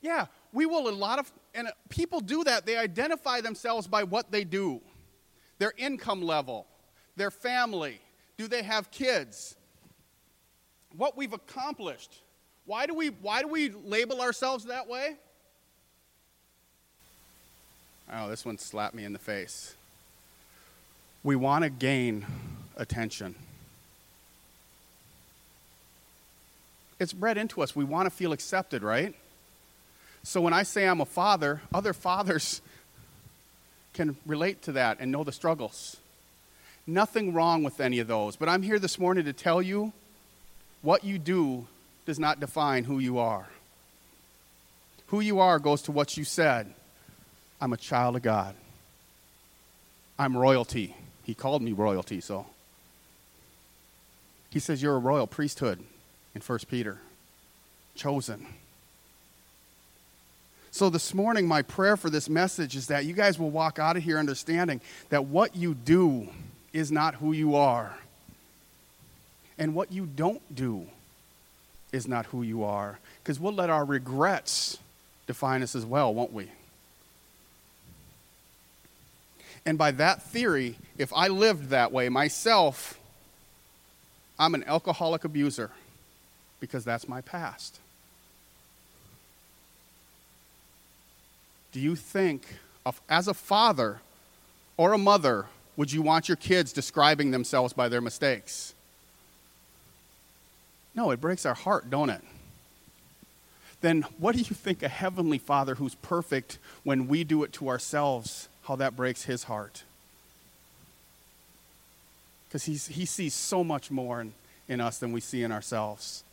Yeah, 0.00 0.26
we 0.52 0.66
will 0.66 0.88
a 0.88 0.90
lot 0.90 1.18
of, 1.18 1.30
and 1.54 1.68
people 1.88 2.20
do 2.20 2.42
that. 2.44 2.66
They 2.66 2.76
identify 2.76 3.40
themselves 3.40 3.86
by 3.86 4.04
what 4.04 4.32
they 4.32 4.44
do 4.44 4.80
their 5.58 5.72
income 5.76 6.22
level, 6.22 6.66
their 7.16 7.30
family. 7.30 8.00
Do 8.36 8.48
they 8.48 8.62
have 8.62 8.90
kids? 8.90 9.54
What 10.96 11.16
we've 11.16 11.32
accomplished. 11.32 12.20
Why 12.66 12.86
do 12.86 12.94
we, 12.94 13.08
why 13.08 13.42
do 13.42 13.48
we 13.48 13.70
label 13.70 14.20
ourselves 14.20 14.64
that 14.64 14.88
way? 14.88 15.16
Oh, 18.12 18.28
this 18.28 18.44
one 18.44 18.58
slapped 18.58 18.94
me 18.94 19.04
in 19.04 19.12
the 19.12 19.18
face. 19.18 19.74
We 21.24 21.36
want 21.36 21.64
to 21.64 21.70
gain 21.70 22.24
attention. 22.76 23.34
It's 26.98 27.12
bred 27.12 27.36
into 27.36 27.62
us. 27.62 27.74
We 27.74 27.84
want 27.84 28.06
to 28.06 28.10
feel 28.10 28.32
accepted, 28.32 28.82
right? 28.82 29.14
So 30.22 30.40
when 30.40 30.52
I 30.52 30.62
say 30.62 30.86
I'm 30.86 31.00
a 31.00 31.04
father, 31.04 31.60
other 31.74 31.92
fathers 31.92 32.60
can 33.96 34.16
relate 34.26 34.62
to 34.62 34.72
that 34.72 34.98
and 35.00 35.10
know 35.10 35.24
the 35.24 35.32
struggles. 35.32 35.96
Nothing 36.86 37.32
wrong 37.32 37.64
with 37.64 37.80
any 37.80 37.98
of 37.98 38.06
those. 38.06 38.36
But 38.36 38.48
I'm 38.48 38.62
here 38.62 38.78
this 38.78 38.98
morning 38.98 39.24
to 39.24 39.32
tell 39.32 39.60
you 39.60 39.92
what 40.82 41.02
you 41.02 41.18
do 41.18 41.66
does 42.04 42.18
not 42.18 42.38
define 42.38 42.84
who 42.84 43.00
you 43.00 43.18
are. 43.18 43.48
Who 45.08 45.20
you 45.20 45.40
are 45.40 45.58
goes 45.58 45.82
to 45.82 45.92
what 45.92 46.16
you 46.16 46.24
said. 46.24 46.72
I'm 47.60 47.72
a 47.72 47.76
child 47.76 48.14
of 48.14 48.22
God. 48.22 48.54
I'm 50.18 50.36
royalty. 50.36 50.94
He 51.24 51.34
called 51.34 51.62
me 51.62 51.72
royalty, 51.72 52.20
so. 52.20 52.46
He 54.50 54.60
says, 54.60 54.82
You're 54.82 54.96
a 54.96 55.00
royal 55.00 55.26
priesthood 55.26 55.80
in 56.34 56.40
1 56.40 56.58
Peter, 56.68 56.98
chosen. 57.94 58.46
So, 60.76 60.90
this 60.90 61.14
morning, 61.14 61.48
my 61.48 61.62
prayer 61.62 61.96
for 61.96 62.10
this 62.10 62.28
message 62.28 62.76
is 62.76 62.88
that 62.88 63.06
you 63.06 63.14
guys 63.14 63.38
will 63.38 63.48
walk 63.48 63.78
out 63.78 63.96
of 63.96 64.02
here 64.02 64.18
understanding 64.18 64.82
that 65.08 65.24
what 65.24 65.56
you 65.56 65.72
do 65.72 66.28
is 66.74 66.92
not 66.92 67.14
who 67.14 67.32
you 67.32 67.56
are. 67.56 67.96
And 69.56 69.74
what 69.74 69.90
you 69.90 70.04
don't 70.04 70.54
do 70.54 70.86
is 71.92 72.06
not 72.06 72.26
who 72.26 72.42
you 72.42 72.62
are. 72.62 72.98
Because 73.22 73.40
we'll 73.40 73.54
let 73.54 73.70
our 73.70 73.86
regrets 73.86 74.78
define 75.26 75.62
us 75.62 75.74
as 75.74 75.86
well, 75.86 76.12
won't 76.12 76.34
we? 76.34 76.50
And 79.64 79.78
by 79.78 79.92
that 79.92 80.24
theory, 80.24 80.76
if 80.98 81.10
I 81.14 81.28
lived 81.28 81.70
that 81.70 81.90
way 81.90 82.10
myself, 82.10 83.00
I'm 84.38 84.54
an 84.54 84.64
alcoholic 84.64 85.24
abuser 85.24 85.70
because 86.60 86.84
that's 86.84 87.08
my 87.08 87.22
past. 87.22 87.80
Do 91.76 91.82
you 91.82 91.94
think, 91.94 92.46
of, 92.86 93.02
as 93.06 93.28
a 93.28 93.34
father 93.34 94.00
or 94.78 94.94
a 94.94 94.98
mother, 94.98 95.44
would 95.76 95.92
you 95.92 96.00
want 96.00 96.26
your 96.26 96.36
kids 96.36 96.72
describing 96.72 97.32
themselves 97.32 97.74
by 97.74 97.90
their 97.90 98.00
mistakes? 98.00 98.72
No, 100.94 101.10
it 101.10 101.20
breaks 101.20 101.44
our 101.44 101.52
heart, 101.52 101.90
don't 101.90 102.08
it? 102.08 102.22
Then 103.82 104.06
what 104.16 104.34
do 104.34 104.38
you 104.38 104.54
think 104.54 104.82
a 104.82 104.88
heavenly 104.88 105.36
father 105.36 105.74
who's 105.74 105.94
perfect 105.96 106.58
when 106.82 107.08
we 107.08 107.24
do 107.24 107.42
it 107.42 107.52
to 107.52 107.68
ourselves, 107.68 108.48
how 108.62 108.76
that 108.76 108.96
breaks 108.96 109.24
his 109.24 109.42
heart? 109.42 109.82
Because 112.48 112.64
he 112.64 113.04
sees 113.04 113.34
so 113.34 113.62
much 113.62 113.90
more 113.90 114.22
in, 114.22 114.32
in 114.66 114.80
us 114.80 114.96
than 114.96 115.12
we 115.12 115.20
see 115.20 115.42
in 115.42 115.52
ourselves. 115.52 116.24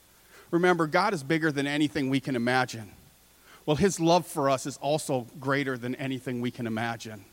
Remember, 0.51 0.87
God 0.87 1.13
is 1.13 1.21
bigger 1.21 1.51
than 1.51 1.67
anything 1.67 2.09
we 2.09 2.21
can 2.21 2.37
imagine. 2.37 2.91
Well, 3.65 3.77
his 3.77 3.99
love 3.99 4.27
for 4.27 4.49
us 4.49 4.65
is 4.65 4.77
also 4.77 5.27
greater 5.39 5.77
than 5.77 5.95
anything 5.95 6.41
we 6.41 6.51
can 6.51 6.67
imagine. 6.67 7.23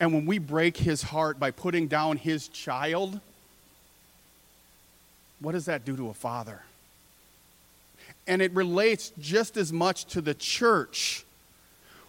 And 0.00 0.12
when 0.12 0.26
we 0.26 0.38
break 0.38 0.76
his 0.76 1.02
heart 1.02 1.38
by 1.38 1.50
putting 1.50 1.88
down 1.88 2.16
his 2.16 2.48
child, 2.48 3.20
what 5.40 5.52
does 5.52 5.66
that 5.66 5.84
do 5.84 5.96
to 5.96 6.08
a 6.08 6.14
father? 6.14 6.62
And 8.26 8.40
it 8.40 8.52
relates 8.52 9.12
just 9.18 9.56
as 9.56 9.72
much 9.72 10.06
to 10.06 10.20
the 10.20 10.34
church. 10.34 11.24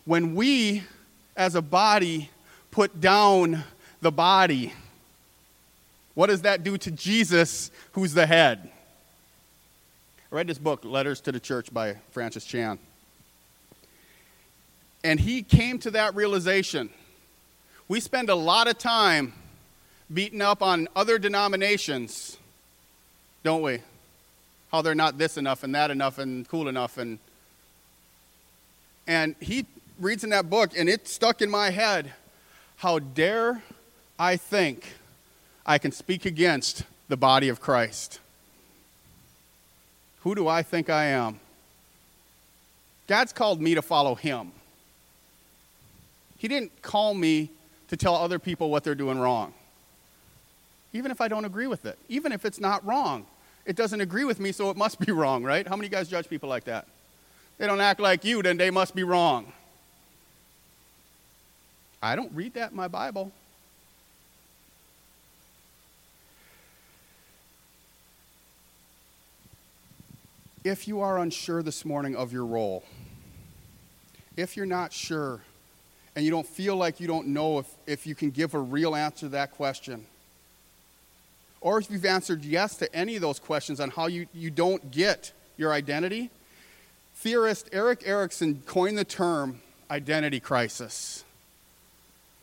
When 0.05 0.35
we, 0.35 0.83
as 1.35 1.55
a 1.55 1.61
body, 1.61 2.29
put 2.71 3.01
down 3.01 3.63
the 4.01 4.11
body, 4.11 4.73
what 6.13 6.27
does 6.27 6.43
that 6.43 6.63
do 6.63 6.77
to 6.77 6.91
Jesus, 6.91 7.71
who's 7.91 8.13
the 8.13 8.25
head? 8.25 8.69
I 10.31 10.35
read 10.35 10.47
this 10.47 10.57
book, 10.57 10.83
Letters 10.83 11.21
to 11.21 11.31
the 11.31 11.39
Church 11.39 11.73
by 11.73 11.97
Francis 12.11 12.45
Chan. 12.45 12.79
And 15.07 15.21
he 15.21 15.41
came 15.41 15.79
to 15.79 15.91
that 15.91 16.15
realization. 16.15 16.89
We 17.87 18.01
spend 18.01 18.29
a 18.29 18.35
lot 18.35 18.67
of 18.67 18.77
time 18.77 19.31
beating 20.13 20.41
up 20.41 20.61
on 20.61 20.89
other 20.97 21.17
denominations, 21.17 22.35
don't 23.41 23.61
we? 23.61 23.79
How 24.69 24.81
they're 24.81 24.95
not 24.95 25.17
this 25.17 25.37
enough 25.37 25.63
and 25.63 25.73
that 25.75 25.91
enough 25.91 26.17
and 26.17 26.45
cool 26.49 26.67
enough 26.67 26.97
and 26.97 27.19
and 29.07 29.35
he 29.39 29.65
reads 29.97 30.25
in 30.25 30.31
that 30.31 30.49
book 30.49 30.71
and 30.77 30.89
it 30.89 31.07
stuck 31.07 31.41
in 31.41 31.49
my 31.49 31.69
head 31.69 32.11
how 32.75 32.99
dare 32.99 33.63
I 34.19 34.35
think 34.35 34.95
I 35.65 35.77
can 35.77 35.93
speak 35.93 36.25
against 36.25 36.83
the 37.07 37.15
body 37.15 37.47
of 37.47 37.61
Christ? 37.61 38.19
Who 40.23 40.35
do 40.35 40.49
I 40.49 40.63
think 40.63 40.89
I 40.89 41.05
am? 41.05 41.39
God's 43.07 43.31
called 43.31 43.61
me 43.61 43.73
to 43.73 43.81
follow 43.81 44.13
him. 44.13 44.51
He 46.37 46.47
didn't 46.47 46.81
call 46.81 47.13
me 47.13 47.51
to 47.87 47.97
tell 47.97 48.15
other 48.15 48.39
people 48.39 48.69
what 48.69 48.83
they're 48.83 48.95
doing 48.95 49.19
wrong. 49.19 49.53
Even 50.93 51.11
if 51.11 51.21
I 51.21 51.27
don't 51.27 51.45
agree 51.45 51.67
with 51.67 51.85
it, 51.85 51.97
even 52.09 52.31
if 52.31 52.45
it's 52.45 52.59
not 52.59 52.85
wrong. 52.85 53.25
It 53.65 53.75
doesn't 53.75 53.99
agree 53.99 54.23
with 54.23 54.39
me, 54.39 54.51
so 54.51 54.69
it 54.69 54.77
must 54.77 54.99
be 54.99 55.11
wrong, 55.11 55.43
right? 55.43 55.67
How 55.67 55.75
many 55.75 55.89
guys 55.89 56.07
judge 56.07 56.29
people 56.29 56.47
like 56.47 56.65
that? 56.65 56.87
They 57.57 57.67
don't 57.67 57.81
act 57.81 57.99
like 57.99 58.23
you, 58.23 58.41
then 58.41 58.57
they 58.57 58.71
must 58.71 58.95
be 58.95 59.03
wrong. 59.03 59.51
I 62.01 62.15
don't 62.15 62.31
read 62.33 62.53
that 62.53 62.71
in 62.71 62.77
my 62.77 62.87
Bible. 62.87 63.31
If 70.63 70.87
you 70.87 70.99
are 71.01 71.17
unsure 71.17 71.63
this 71.63 71.83
morning 71.85 72.15
of 72.15 72.31
your 72.31 72.45
role, 72.45 72.83
if 74.35 74.55
you're 74.55 74.65
not 74.65 74.93
sure 74.93 75.41
and 76.17 76.25
you 76.25 76.31
don't 76.31 76.47
feel 76.47 76.75
like 76.75 76.99
you 76.99 77.05
don't 77.05 77.27
know 77.27 77.59
if, 77.59 77.67
if 77.85 78.07
you 78.07 78.15
can 78.15 78.31
give 78.31 78.55
a 78.55 78.59
real 78.59 78.95
answer 78.95 79.27
to 79.27 79.29
that 79.29 79.51
question, 79.51 80.03
or 81.61 81.77
if 81.77 81.91
you've 81.91 82.05
answered 82.05 82.43
yes 82.43 82.75
to 82.77 82.91
any 82.91 83.15
of 83.15 83.21
those 83.21 83.37
questions 83.37 83.79
on 83.79 83.91
how 83.91 84.07
you, 84.07 84.25
you 84.33 84.49
don't 84.49 84.89
get 84.89 85.31
your 85.57 85.71
identity, 85.71 86.31
theorist 87.17 87.69
Erik 87.71 88.01
Erikson 88.03 88.63
coined 88.65 88.97
the 88.97 89.05
term 89.05 89.61
identity 89.91 90.39
crisis. 90.39 91.23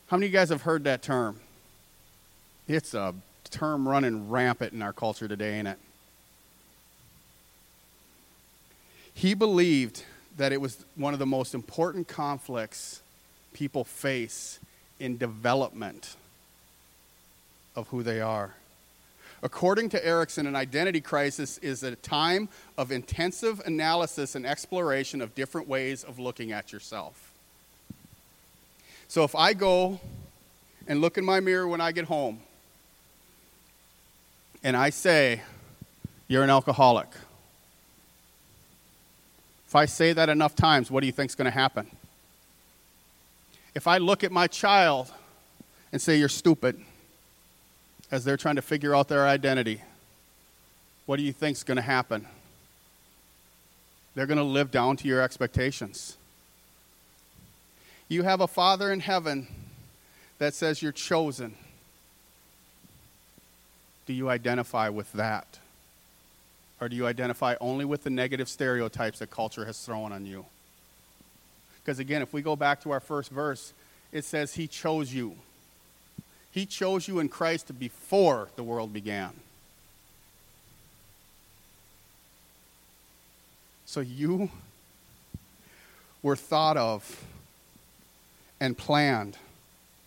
How 0.07 0.15
many 0.15 0.27
of 0.27 0.31
you 0.31 0.39
guys 0.39 0.47
have 0.47 0.61
heard 0.61 0.85
that 0.85 1.01
term? 1.01 1.41
It's 2.69 2.93
a 2.93 3.13
term 3.51 3.85
running 3.85 4.29
rampant 4.29 4.71
in 4.71 4.81
our 4.81 4.93
culture 4.93 5.27
today, 5.27 5.59
ain't 5.59 5.67
it? 5.67 5.79
He 9.13 9.33
believed 9.33 10.05
that 10.37 10.53
it 10.53 10.61
was 10.61 10.85
one 10.95 11.11
of 11.11 11.19
the 11.19 11.25
most 11.25 11.53
important 11.53 12.07
conflicts 12.07 13.01
people 13.55 13.85
face 13.85 14.59
in 14.99 15.17
development 15.17 16.17
of 17.75 17.87
who 17.87 18.03
they 18.03 18.19
are. 18.19 18.53
According 19.41 19.89
to 19.89 20.05
Erikson, 20.05 20.45
an 20.45 20.55
identity 20.55 20.99
crisis 20.99 21.57
is 21.59 21.81
a 21.81 21.95
time 21.95 22.49
of 22.77 22.91
intensive 22.91 23.61
analysis 23.65 24.35
and 24.35 24.45
exploration 24.45 25.21
of 25.21 25.33
different 25.35 25.67
ways 25.67 26.03
of 26.03 26.19
looking 26.19 26.51
at 26.51 26.73
yourself. 26.73 27.31
So 29.07 29.23
if 29.23 29.35
I 29.35 29.53
go 29.53 30.01
and 30.87 30.99
look 30.99 31.17
in 31.17 31.23
my 31.23 31.39
mirror 31.39 31.67
when 31.67 31.79
I 31.79 31.91
get 31.91 32.05
home 32.05 32.39
and 34.63 34.75
I 34.75 34.89
say, 34.89 35.41
You're 36.27 36.43
an 36.43 36.49
alcoholic. 36.49 37.07
If 39.67 39.75
I 39.75 39.85
say 39.85 40.11
that 40.11 40.27
enough 40.27 40.55
times, 40.55 40.91
what 40.91 41.01
do 41.01 41.07
you 41.07 41.13
think 41.13 41.31
is 41.31 41.35
going 41.35 41.45
to 41.45 41.51
happen? 41.51 41.87
If 43.75 43.87
I 43.87 43.97
look 43.97 44.23
at 44.23 44.31
my 44.31 44.47
child 44.47 45.11
and 45.91 46.01
say, 46.01 46.15
You're 46.15 46.29
stupid, 46.29 46.81
as 48.09 48.23
they're 48.23 48.37
trying 48.37 48.55
to 48.55 48.61
figure 48.61 48.95
out 48.95 49.09
their 49.09 49.27
identity, 49.27 49.81
what 51.05 51.17
do 51.17 51.23
you 51.23 51.33
think 51.33 51.57
is 51.57 51.63
going 51.63 51.75
to 51.75 51.81
happen? 51.83 52.25
They're 54.15 54.25
going 54.25 54.37
to 54.37 54.43
live 54.43 54.71
down 54.71 54.95
to 54.97 55.07
your 55.07 55.21
expectations. 55.21 56.17
You 58.07 58.23
have 58.23 58.39
a 58.39 58.47
Father 58.47 58.91
in 58.91 59.01
heaven 59.01 59.47
that 60.37 60.53
says 60.53 60.81
you're 60.81 60.91
chosen. 60.91 61.55
Do 64.05 64.13
you 64.13 64.29
identify 64.29 64.89
with 64.89 65.11
that? 65.13 65.59
Or 66.79 66.87
do 66.87 66.95
you 66.95 67.07
identify 67.07 67.55
only 67.59 67.85
with 67.85 68.03
the 68.03 68.09
negative 68.09 68.47
stereotypes 68.47 69.19
that 69.19 69.31
culture 69.31 69.65
has 69.65 69.79
thrown 69.79 70.11
on 70.11 70.25
you? 70.25 70.45
Because 71.85 71.99
again, 71.99 72.23
if 72.23 72.33
we 72.33 72.41
go 72.41 72.55
back 72.55 72.81
to 72.81 72.91
our 72.91 72.99
first 72.99 73.29
verse, 73.29 73.71
it 74.11 74.25
says 74.25 74.55
He 74.55 74.65
chose 74.65 75.13
you. 75.13 75.35
He 76.51 76.65
chose 76.65 77.07
you 77.07 77.19
in 77.19 77.29
Christ 77.29 77.77
before 77.77 78.49
the 78.55 78.63
world 78.63 78.91
began. 78.91 79.33
So 83.85 83.99
you 83.99 84.49
were 86.23 86.35
thought 86.35 86.75
of 86.75 87.23
and 88.59 88.75
planned 88.75 89.37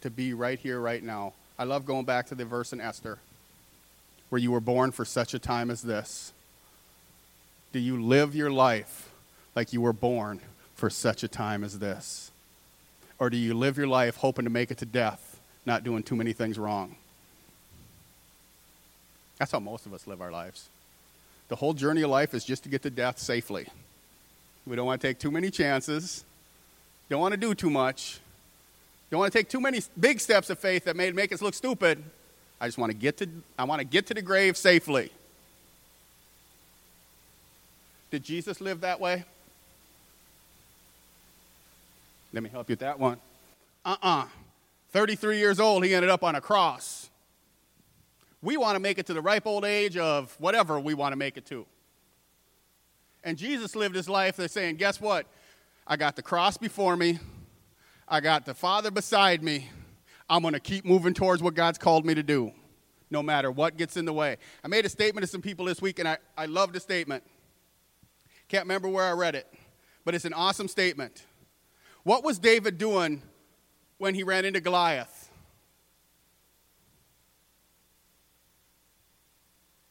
to 0.00 0.11
be 0.11 0.35
right 0.35 0.58
here, 0.58 0.80
right 0.80 1.02
now. 1.02 1.32
I 1.58 1.64
love 1.64 1.87
going 1.87 2.04
back 2.04 2.26
to 2.28 2.35
the 2.35 2.44
verse 2.44 2.73
in 2.73 2.80
Esther 2.80 3.18
where 4.30 4.40
you 4.40 4.50
were 4.50 4.61
born 4.61 4.90
for 4.90 5.04
such 5.04 5.32
a 5.32 5.38
time 5.38 5.70
as 5.70 5.82
this. 5.82 6.32
Do 7.73 7.78
you 7.78 8.02
live 8.02 8.35
your 8.35 8.50
life 8.50 9.11
like 9.54 9.73
you 9.73 9.80
were 9.80 9.92
born 9.92 10.40
for 10.78 10.88
such 10.88 11.25
a 11.25 11.28
time 11.28 11.64
as 11.64 11.80
this? 11.80 12.30
Or 13.18 13.28
do 13.30 13.37
you 13.37 13.52
live 13.52 13.76
your 13.76 13.88
life 13.88 14.14
hoping 14.14 14.44
to 14.44 14.50
make 14.50 14.70
it 14.70 14.78
to 14.78 14.87
death, 14.87 15.40
not 15.66 15.82
doing 15.82 16.04
too 16.04 16.14
many 16.14 16.32
things 16.32 16.56
wrong? 16.56 16.94
That's 19.38 19.50
how 19.50 19.58
most 19.58 19.87
of 19.87 19.92
us 19.92 20.06
live 20.06 20.23
our 20.23 20.30
lives. 20.30 20.68
The 21.49 21.56
whole 21.56 21.75
journey 21.75 22.02
of 22.02 22.11
life 22.11 22.32
is 22.32 22.44
just 22.44 22.62
to 22.62 22.68
get 22.68 22.82
to 22.82 22.90
death 22.90 23.18
safely. 23.18 23.66
We 24.68 24.76
don't 24.76 24.87
want 24.87 25.00
to 25.00 25.08
take 25.08 25.18
too 25.18 25.32
many 25.32 25.50
chances, 25.50 26.25
don't 27.11 27.20
want 27.20 27.32
to 27.32 27.40
do 27.40 27.56
too 27.56 27.70
much, 27.70 28.20
don't 29.11 29.18
want 29.18 29.32
to 29.32 29.38
take 29.38 29.49
too 29.49 29.61
many 29.61 29.80
big 29.99 30.20
steps 30.20 30.49
of 30.49 30.61
faith 30.61 30.85
that 30.85 30.94
may 30.94 31.11
make 31.11 31.32
us 31.32 31.42
look 31.42 31.54
stupid. 31.54 32.04
I 32.61 32.68
just 32.68 32.78
want 32.78 32.92
to 32.92 32.97
get 32.97 33.16
to 33.16 33.28
I 33.58 33.64
want 33.64 33.80
to 33.80 33.85
get 33.85 34.06
to 34.08 34.14
the 34.14 34.23
grave 34.23 34.56
safely. 34.56 35.11
Did 38.12 38.23
Jesus 38.23 38.61
live 38.61 38.82
that 38.82 39.00
way? 39.00 39.25
Let 42.32 42.42
me 42.42 42.50
help 42.50 42.68
you 42.68 42.75
with 42.75 42.80
that 42.80 42.99
one. 42.99 43.18
Uh 43.85 43.97
uh 44.02 44.26
33 44.90 45.38
years 45.38 45.61
old, 45.61 45.85
he 45.85 45.94
ended 45.94 46.11
up 46.11 46.25
on 46.25 46.35
a 46.35 46.40
cross. 46.40 47.11
We 48.40 48.56
want 48.56 48.76
to 48.76 48.80
make 48.80 48.99
it 48.99 49.06
to 49.06 49.14
the 49.14 49.20
ripe 49.20 49.47
old 49.47 49.64
age 49.64 49.97
of 49.97 50.35
whatever 50.38 50.78
we 50.78 50.94
want 50.94 51.12
to 51.12 51.16
make 51.16 51.37
it 51.37 51.47
to. 51.47 51.66
And 53.25 53.37
Jesus 53.37 53.75
lived 53.75 53.94
his 53.94 54.08
life, 54.08 54.37
they're 54.37 54.49
saying, 54.49 54.76
guess 54.76 55.00
what? 55.00 55.26
I 55.87 55.97
got 55.97 56.16
the 56.16 56.23
cross 56.23 56.56
before 56.56 56.97
me, 56.97 57.18
I 58.06 58.20
got 58.20 58.47
the 58.47 58.54
Father 58.54 58.90
beside 58.90 59.42
me, 59.42 59.68
I'm 60.30 60.42
going 60.42 60.54
to 60.54 60.61
keep 60.61 60.85
moving 60.85 61.14
towards 61.14 61.42
what 61.42 61.54
God's 61.54 61.78
called 61.78 62.06
me 62.06 62.14
to 62.14 62.23
do, 62.23 62.52
no 63.11 63.23
matter 63.23 63.50
what 63.50 63.76
gets 63.76 63.97
in 63.97 64.04
the 64.04 64.12
way. 64.12 64.37
I 64.62 64.68
made 64.68 64.85
a 64.85 64.88
statement 64.88 65.23
to 65.23 65.26
some 65.26 65.42
people 65.42 65.64
this 65.64 65.82
week, 65.82 65.99
and 65.99 66.06
I, 66.06 66.18
I 66.37 66.47
love 66.47 66.73
the 66.73 66.80
statement. 66.80 67.25
Can't 68.49 68.64
remember 68.64 68.88
where 68.88 69.04
I 69.04 69.12
read 69.12 69.35
it, 69.35 69.52
but 70.04 70.14
it's 70.14 70.25
an 70.25 70.35
awesome 70.35 70.68
statement. 70.68 71.25
What 72.08 72.24
was 72.24 72.38
David 72.38 72.78
doing 72.78 73.20
when 73.98 74.14
he 74.14 74.22
ran 74.22 74.46
into 74.46 74.62
Goliath? 74.62 75.28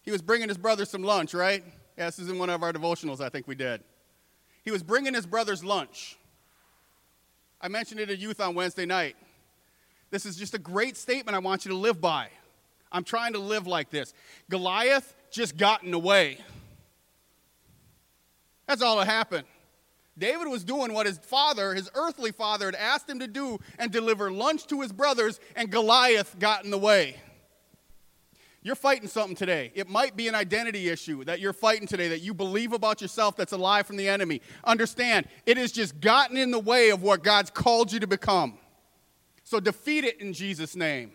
He 0.02 0.10
was 0.10 0.24
bringing 0.24 0.50
his 0.50 0.58
brother 0.58 0.86
some 0.86 1.04
lunch, 1.04 1.36
right? 1.36 1.64
Yeah, 1.96 2.08
this 2.08 2.18
is 2.18 2.28
in 2.28 2.40
one 2.40 2.50
of 2.50 2.64
our 2.64 2.74
devotionals, 2.74 3.22
I 3.22 3.30
think 3.30 3.48
we 3.48 3.54
did. 3.54 3.82
He 4.66 4.72
was 4.72 4.82
bringing 4.82 5.14
his 5.14 5.28
brother's 5.28 5.64
lunch. 5.64 6.18
I 7.62 7.68
mentioned 7.68 8.00
it 8.00 8.10
at 8.10 8.18
youth 8.18 8.42
on 8.42 8.56
Wednesday 8.56 8.88
night. 8.88 9.16
This 10.10 10.26
is 10.26 10.38
just 10.38 10.56
a 10.56 10.60
great 10.60 10.98
statement 10.98 11.36
I 11.36 11.40
want 11.40 11.66
you 11.66 11.70
to 11.70 11.78
live 11.78 12.02
by. 12.02 12.30
I'm 12.92 13.04
trying 13.04 13.34
to 13.34 13.40
live 13.40 13.68
like 13.68 13.92
this. 13.92 14.16
Goliath 14.50 15.14
just 15.30 15.56
got 15.56 15.84
in 15.84 15.92
the 15.92 16.00
way. 16.00 16.40
That's 18.66 18.82
all 18.82 18.98
that 18.98 19.06
happened. 19.06 19.46
David 20.18 20.48
was 20.48 20.64
doing 20.64 20.94
what 20.94 21.06
his 21.06 21.20
father, 21.20 21.74
his 21.74 21.90
earthly 21.94 22.32
father, 22.32 22.66
had 22.66 22.76
asked 22.76 23.10
him 23.10 23.20
to 23.20 23.28
do 23.28 23.60
and 23.78 23.92
deliver 23.92 24.32
lunch 24.32 24.66
to 24.68 24.82
his 24.82 24.92
brothers, 24.92 25.40
and 25.56 25.70
Goliath 25.70 26.38
got 26.40 26.66
in 26.66 26.72
the 26.72 26.78
way. 26.78 27.18
You're 28.64 28.76
fighting 28.76 29.08
something 29.08 29.36
today. 29.36 29.72
It 29.76 29.88
might 29.88 30.18
be 30.18 30.28
an 30.28 30.36
identity 30.36 30.90
issue 30.90 31.24
that 31.26 31.40
you're 31.40 31.54
fighting 31.54 31.88
today 31.88 32.10
that 32.10 32.20
you 32.20 32.34
believe 32.34 32.74
about 32.74 33.00
yourself 33.02 33.38
that's 33.38 33.54
a 33.54 33.58
lie 33.58 33.84
from 33.84 33.96
the 33.96 34.10
enemy. 34.10 34.42
Understand, 34.64 35.28
it 35.46 35.56
has 35.58 35.72
just 35.72 36.02
gotten 36.02 36.36
in 36.36 36.52
the 36.52 36.60
way 36.60 36.90
of 36.90 37.02
what 37.02 37.24
God's 37.24 37.50
called 37.50 37.94
you 37.94 38.00
to 38.00 38.08
become. 38.08 38.58
So 39.44 39.60
defeat 39.60 40.04
it 40.04 40.20
in 40.20 40.34
Jesus' 40.34 40.76
name. 40.76 41.12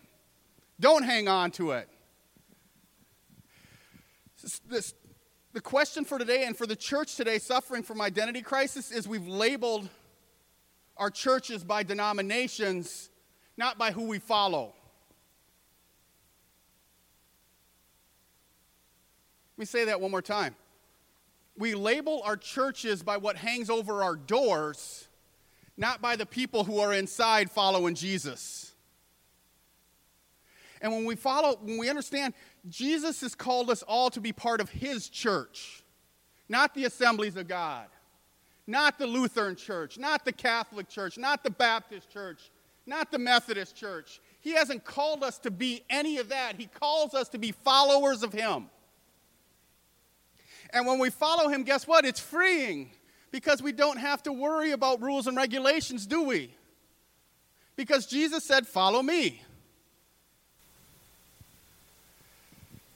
Don't 0.81 1.03
hang 1.03 1.29
on 1.29 1.51
to 1.53 1.73
it. 1.73 1.89
This, 4.67 4.95
the 5.53 5.61
question 5.61 6.05
for 6.05 6.19
today 6.19 6.45
and 6.45 6.57
for 6.57 6.67
the 6.67 6.77
church 6.77 7.17
today 7.17 7.39
suffering 7.39 7.83
from 7.83 8.01
identity 8.01 8.41
crisis 8.41 8.91
is 8.91 9.07
we've 9.07 9.27
labeled 9.27 9.89
our 10.97 11.11
churches 11.11 11.63
by 11.63 11.83
denominations, 11.83 13.11
not 13.57 13.77
by 13.77 13.93
who 13.93 14.07
we 14.07 14.19
follow. 14.19 14.73
Let 19.57 19.59
me 19.59 19.67
say 19.67 19.85
that 19.85 20.01
one 20.01 20.11
more 20.11 20.23
time. 20.23 20.57
We 21.59 21.75
label 21.75 22.23
our 22.25 22.37
churches 22.37 23.03
by 23.03 23.19
what 23.19 23.37
hangs 23.37 23.69
over 23.69 24.03
our 24.03 24.17
doors, 24.17 25.07
not 25.77 26.01
by 26.01 26.17
the 26.17 26.25
people 26.25 26.65
who 26.65 26.79
are 26.79 26.95
inside 26.95 27.51
following 27.51 27.95
Jesus. 27.95 28.73
And 30.81 30.93
when 30.93 31.05
we 31.05 31.15
follow, 31.15 31.59
when 31.63 31.79
we 31.79 31.91
understand 31.91 32.35
Jesus 32.69 33.21
has 33.23 33.35
called 33.35 33.71
us 33.71 33.83
all 33.83 34.11
to 34.11 34.21
be 34.21 34.33
part 34.33 34.61
of 34.61 34.71
his 34.71 35.09
church, 35.09 35.83
not 36.49 36.75
the 36.75 36.85
assemblies 36.85 37.37
of 37.37 37.49
God, 37.49 37.87
not 38.67 38.99
the 38.99 39.07
Lutheran 39.07 39.57
church, 39.57 39.99
not 39.99 40.25
the 40.25 40.33
Catholic 40.33 40.89
church, 40.89 41.19
not 41.19 41.43
the 41.43 41.51
Baptist 41.51 42.11
church, 42.11 42.51
not 42.87 43.11
the 43.11 43.19
Methodist 43.19 43.75
church. 43.75 44.21
He 44.41 44.53
hasn't 44.53 44.85
called 44.85 45.23
us 45.23 45.39
to 45.41 45.51
be 45.51 45.83
any 45.91 46.19
of 46.19 46.29
that. 46.29 46.57
He 46.57 46.67
calls 46.67 47.15
us 47.15 47.29
to 47.31 47.39
be 47.39 47.53
followers 47.53 48.23
of 48.23 48.33
him. 48.33 48.71
And 50.71 50.87
when 50.87 50.99
we 50.99 51.11
follow 51.11 51.49
him, 51.49 51.65
guess 51.65 51.87
what? 51.87 52.05
It's 52.05 52.21
freeing 52.21 52.91
because 53.31 53.63
we 53.63 53.73
don't 53.73 53.99
have 53.99 54.23
to 54.25 54.33
worry 54.33 54.71
about 54.71 55.03
rules 55.03 55.27
and 55.27 55.37
regulations, 55.37 56.07
do 56.07 56.23
we? 56.23 56.55
Because 57.77 58.07
Jesus 58.07 58.45
said, 58.45 58.67
Follow 58.67 59.03
me. 59.03 59.43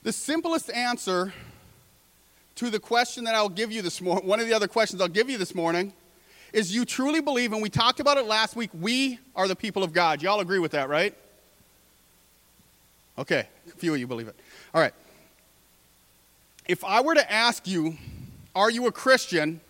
The 0.07 0.13
simplest 0.13 0.71
answer 0.71 1.35
to 2.55 2.71
the 2.71 2.79
question 2.79 3.25
that 3.25 3.35
I'll 3.35 3.49
give 3.49 3.73
you 3.73 3.83
this 3.83 4.01
morning, 4.01 4.25
one 4.25 4.39
of 4.39 4.47
the 4.47 4.55
other 4.55 4.69
questions 4.69 5.03
I'll 5.03 5.09
give 5.09 5.29
you 5.29 5.37
this 5.37 5.53
morning, 5.53 5.93
is 6.53 6.73
you 6.73 6.85
truly 6.85 7.21
believe, 7.21 7.53
and 7.53 7.61
we 7.61 7.69
talked 7.69 7.99
about 7.99 8.17
it 8.17 8.25
last 8.25 8.55
week, 8.55 8.71
we 8.73 9.19
are 9.35 9.49
the 9.49 9.57
people 9.57 9.83
of 9.83 9.93
God. 9.93 10.23
Y'all 10.23 10.39
agree 10.39 10.61
with 10.61 10.71
that, 10.71 10.89
right? 10.89 11.13
Okay, 13.19 13.49
a 13.67 13.77
few 13.79 13.95
of 13.95 13.99
you 13.99 14.07
believe 14.07 14.29
it. 14.29 14.37
All 14.73 14.81
right. 14.81 14.95
If 16.69 16.85
I 16.85 17.01
were 17.01 17.17
to 17.17 17.33
ask 17.33 17.67
you, 17.67 17.97
are 18.55 18.71
you 18.71 18.87
a 18.87 18.93
Christian? 18.93 19.61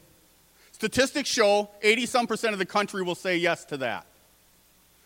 Statistics 0.73 1.31
show 1.31 1.71
80 1.81 2.05
some 2.05 2.27
percent 2.27 2.53
of 2.53 2.59
the 2.59 2.67
country 2.67 3.03
will 3.03 3.15
say 3.15 3.39
yes 3.39 3.65
to 3.65 3.79
that. 3.79 4.05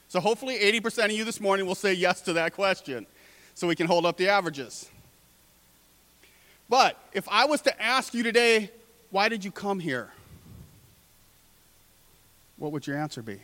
So 0.08 0.18
hopefully 0.18 0.58
80% 0.58 1.04
of 1.04 1.12
you 1.12 1.24
this 1.24 1.40
morning 1.40 1.66
will 1.66 1.76
say 1.76 1.92
yes 1.92 2.20
to 2.22 2.32
that 2.32 2.52
question 2.52 3.06
so 3.54 3.68
we 3.68 3.76
can 3.76 3.86
hold 3.86 4.04
up 4.04 4.16
the 4.16 4.28
averages. 4.28 4.90
But 6.70 6.96
if 7.12 7.28
I 7.28 7.46
was 7.46 7.60
to 7.62 7.82
ask 7.82 8.14
you 8.14 8.22
today, 8.22 8.70
why 9.10 9.28
did 9.28 9.44
you 9.44 9.50
come 9.50 9.80
here? 9.80 10.12
What 12.58 12.70
would 12.70 12.86
your 12.86 12.96
answer 12.96 13.22
be? 13.22 13.40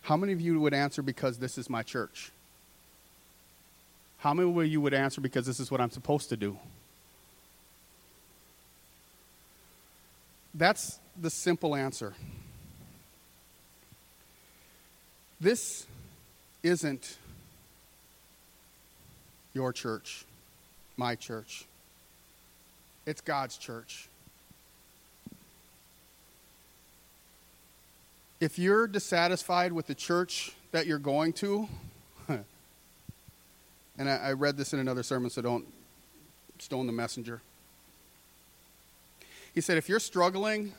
How 0.00 0.16
many 0.16 0.32
of 0.32 0.40
you 0.40 0.58
would 0.58 0.74
answer 0.74 1.02
because 1.02 1.38
this 1.38 1.58
is 1.58 1.68
my 1.68 1.82
church? 1.82 2.32
How 4.18 4.32
many 4.32 4.48
of 4.48 4.66
you 4.66 4.80
would 4.80 4.94
answer 4.94 5.20
because 5.20 5.44
this 5.44 5.60
is 5.60 5.70
what 5.70 5.82
I'm 5.82 5.90
supposed 5.90 6.30
to 6.30 6.36
do? 6.36 6.56
That's 10.54 10.98
the 11.20 11.30
simple 11.30 11.76
answer. 11.76 12.14
This 15.42 15.86
isn't 16.62 17.16
your 19.54 19.72
church, 19.72 20.24
my 20.96 21.16
church. 21.16 21.64
It's 23.06 23.20
God's 23.20 23.56
church. 23.56 24.08
If 28.38 28.56
you're 28.56 28.86
dissatisfied 28.86 29.72
with 29.72 29.88
the 29.88 29.96
church 29.96 30.52
that 30.70 30.86
you're 30.86 31.00
going 31.00 31.32
to, 31.32 31.68
and 32.28 32.44
I, 33.98 34.18
I, 34.18 34.32
read 34.34 34.56
this 34.56 34.72
in 34.72 34.78
another 34.78 35.02
sermon, 35.02 35.28
so 35.28 35.42
don't 35.42 35.66
stone 36.60 36.86
the 36.86 36.92
messenger. 36.92 37.42
He 39.56 39.60
said, 39.60 39.76
if 39.76 39.88
you're 39.88 39.98
struggling 39.98 40.72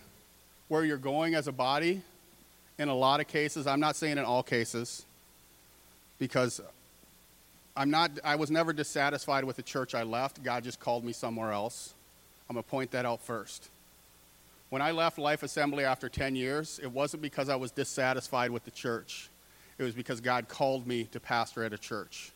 where 0.70 0.86
you're 0.86 0.96
going 0.96 1.36
as 1.36 1.50
a 1.50 1.52
body, 1.52 2.02
in 2.78 2.90
a 2.90 2.96
lot 2.96 3.20
of 3.20 3.28
cases. 3.28 3.68
I'm 3.68 3.80
not 3.80 3.96
saying 3.96 4.18
in 4.18 4.26
all 4.26 4.44
cases, 4.44 5.06
because 6.20 6.62
I'm 7.76 7.90
not, 7.90 8.12
I 8.24 8.36
was 8.36 8.52
never 8.52 8.74
dissatisfied 8.74 9.44
with 9.44 9.56
the 9.56 9.64
church 9.64 9.96
I 9.96 10.04
left. 10.04 10.44
God 10.44 10.64
just 10.64 10.80
called 10.80 11.04
me 11.04 11.14
somewhere 11.14 11.52
else. 11.52 11.94
I'm 12.50 12.56
going 12.56 12.64
to 12.64 12.70
point 12.70 12.92
that 12.92 13.06
out 13.06 13.22
first. 13.22 13.70
When 14.70 14.82
I 14.82 14.92
left 14.92 15.18
Life 15.18 15.44
Assembly 15.44 15.84
after 15.86 16.10
10 16.10 16.36
years, 16.36 16.80
it 16.82 16.92
wasn't 16.92 17.22
because 17.22 17.50
I 17.50 17.56
was 17.56 17.72
dissatisfied 17.72 18.52
with 18.52 18.66
the 18.66 18.72
church. 18.72 19.30
It 19.78 19.84
was 19.84 19.94
because 19.94 20.20
God 20.20 20.48
called 20.48 20.88
me 20.88 21.06
to 21.12 21.20
pastor 21.20 21.64
at 21.64 21.74
a 21.74 21.78
church. 21.78 22.32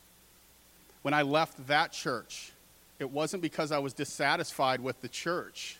When 1.02 1.14
I 1.14 1.22
left 1.22 1.68
that 1.68 1.92
church, 1.92 2.52
it 3.00 3.10
wasn't 3.10 3.42
because 3.42 3.72
I 3.72 3.78
was 3.78 3.94
dissatisfied 3.94 4.82
with 4.82 5.02
the 5.02 5.08
church. 5.08 5.78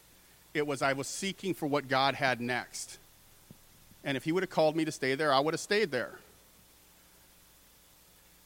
It 0.54 0.66
was 0.66 0.82
I 0.82 0.94
was 0.94 1.08
seeking 1.08 1.54
for 1.54 1.68
what 1.68 1.88
God 1.88 2.16
had 2.16 2.42
next. 2.42 2.98
And 4.08 4.16
if 4.16 4.24
he 4.24 4.32
would 4.32 4.42
have 4.42 4.50
called 4.50 4.78
me 4.78 4.86
to 4.86 4.92
stay 4.92 5.16
there, 5.16 5.34
I 5.34 5.40
would 5.42 5.54
have 5.54 5.60
stayed 5.60 5.92
there. 5.92 6.14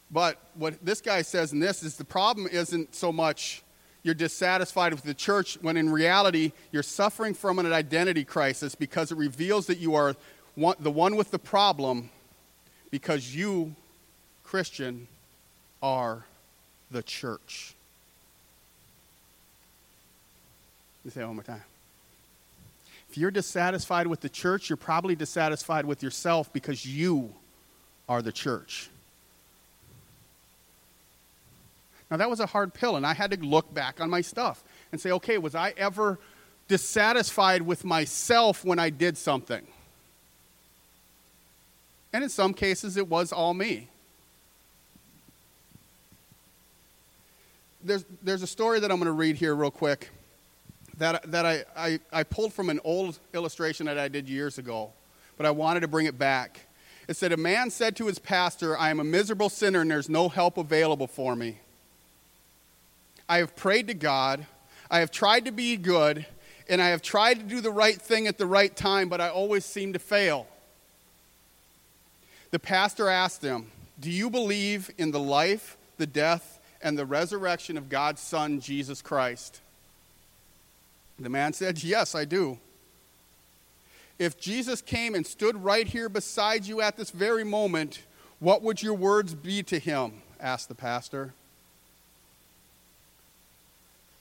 But 0.09 0.39
what 0.55 0.83
this 0.83 1.01
guy 1.01 1.21
says 1.21 1.53
in 1.53 1.59
this 1.59 1.83
is 1.83 1.97
the 1.97 2.03
problem 2.03 2.47
isn't 2.51 2.95
so 2.95 3.13
much 3.13 3.61
you're 4.01 4.15
dissatisfied 4.15 4.91
with 4.91 5.03
the 5.03 5.13
church 5.13 5.59
when 5.61 5.77
in 5.77 5.91
reality 5.91 6.51
you're 6.71 6.81
suffering 6.81 7.35
from 7.35 7.59
an 7.59 7.71
identity 7.71 8.23
crisis 8.23 8.73
because 8.73 9.11
it 9.11 9.17
reveals 9.19 9.67
that 9.67 9.77
you 9.77 9.93
are 9.93 10.15
one, 10.55 10.75
the 10.79 10.89
one 10.89 11.15
with 11.15 11.29
the 11.29 11.37
problem 11.37 12.09
because 12.89 13.35
you, 13.35 13.75
Christian, 14.43 15.07
are 15.83 16.25
the 16.89 17.03
church. 17.03 17.75
Let 20.99 21.05
me 21.05 21.11
say 21.11 21.21
it 21.21 21.27
one 21.27 21.35
more 21.35 21.43
time. 21.43 21.61
If 23.11 23.17
you're 23.17 23.29
dissatisfied 23.29 24.07
with 24.07 24.21
the 24.21 24.29
church, 24.29 24.69
you're 24.69 24.77
probably 24.77 25.17
dissatisfied 25.17 25.83
with 25.83 26.01
yourself 26.01 26.53
because 26.53 26.85
you 26.85 27.33
are 28.07 28.21
the 28.21 28.31
church. 28.31 28.89
Now, 32.09 32.15
that 32.15 32.29
was 32.29 32.39
a 32.39 32.45
hard 32.45 32.73
pill, 32.73 32.95
and 32.95 33.05
I 33.05 33.13
had 33.13 33.31
to 33.31 33.37
look 33.45 33.73
back 33.73 33.99
on 33.99 34.09
my 34.09 34.21
stuff 34.21 34.63
and 34.93 35.01
say, 35.01 35.11
okay, 35.11 35.37
was 35.37 35.55
I 35.55 35.73
ever 35.75 36.19
dissatisfied 36.69 37.63
with 37.63 37.83
myself 37.83 38.63
when 38.63 38.79
I 38.79 38.89
did 38.89 39.17
something? 39.17 39.67
And 42.13 42.23
in 42.23 42.29
some 42.29 42.53
cases, 42.53 42.95
it 42.95 43.09
was 43.09 43.33
all 43.33 43.53
me. 43.53 43.89
There's, 47.83 48.05
there's 48.23 48.41
a 48.41 48.47
story 48.47 48.79
that 48.79 48.89
I'm 48.89 48.99
going 48.99 49.07
to 49.07 49.11
read 49.11 49.35
here, 49.35 49.53
real 49.53 49.69
quick 49.69 50.11
that, 51.01 51.31
that 51.31 51.47
I, 51.47 51.63
I, 51.75 51.99
I 52.13 52.23
pulled 52.23 52.53
from 52.53 52.69
an 52.69 52.79
old 52.83 53.17
illustration 53.33 53.87
that 53.87 53.97
I 53.97 54.07
did 54.07 54.29
years 54.29 54.59
ago, 54.59 54.91
but 55.35 55.47
I 55.47 55.51
wanted 55.51 55.79
to 55.79 55.87
bring 55.87 56.05
it 56.05 56.19
back. 56.19 56.59
It 57.07 57.17
said, 57.17 57.31
A 57.31 57.37
man 57.37 57.71
said 57.71 57.95
to 57.95 58.05
his 58.05 58.19
pastor, 58.19 58.77
I 58.77 58.91
am 58.91 58.99
a 58.99 59.03
miserable 59.03 59.49
sinner 59.49 59.81
and 59.81 59.89
there's 59.89 60.09
no 60.09 60.29
help 60.29 60.59
available 60.59 61.07
for 61.07 61.35
me. 61.35 61.57
I 63.27 63.37
have 63.37 63.55
prayed 63.55 63.87
to 63.87 63.95
God, 63.95 64.45
I 64.91 64.99
have 64.99 65.09
tried 65.09 65.45
to 65.45 65.51
be 65.51 65.75
good, 65.75 66.27
and 66.69 66.79
I 66.79 66.89
have 66.89 67.01
tried 67.01 67.39
to 67.39 67.43
do 67.43 67.61
the 67.61 67.71
right 67.71 67.99
thing 67.99 68.27
at 68.27 68.37
the 68.37 68.45
right 68.45 68.75
time, 68.75 69.09
but 69.09 69.19
I 69.19 69.29
always 69.29 69.65
seem 69.65 69.93
to 69.93 69.99
fail. 69.99 70.45
The 72.51 72.59
pastor 72.59 73.09
asked 73.09 73.41
him, 73.41 73.71
Do 73.99 74.11
you 74.11 74.29
believe 74.29 74.91
in 74.99 75.09
the 75.09 75.19
life, 75.19 75.77
the 75.97 76.05
death, 76.05 76.59
and 76.79 76.95
the 76.95 77.05
resurrection 77.07 77.75
of 77.75 77.89
God's 77.89 78.21
Son, 78.21 78.59
Jesus 78.59 79.01
Christ? 79.01 79.61
The 81.21 81.29
man 81.29 81.53
said, 81.53 81.83
Yes, 81.83 82.15
I 82.15 82.25
do. 82.25 82.57
If 84.17 84.39
Jesus 84.39 84.81
came 84.81 85.15
and 85.15 85.25
stood 85.25 85.63
right 85.63 85.87
here 85.87 86.09
beside 86.09 86.65
you 86.65 86.81
at 86.81 86.97
this 86.97 87.11
very 87.11 87.43
moment, 87.43 88.03
what 88.39 88.61
would 88.61 88.81
your 88.81 88.93
words 88.93 89.33
be 89.33 89.63
to 89.63 89.79
him? 89.79 90.21
asked 90.39 90.67
the 90.67 90.75
pastor. 90.75 91.33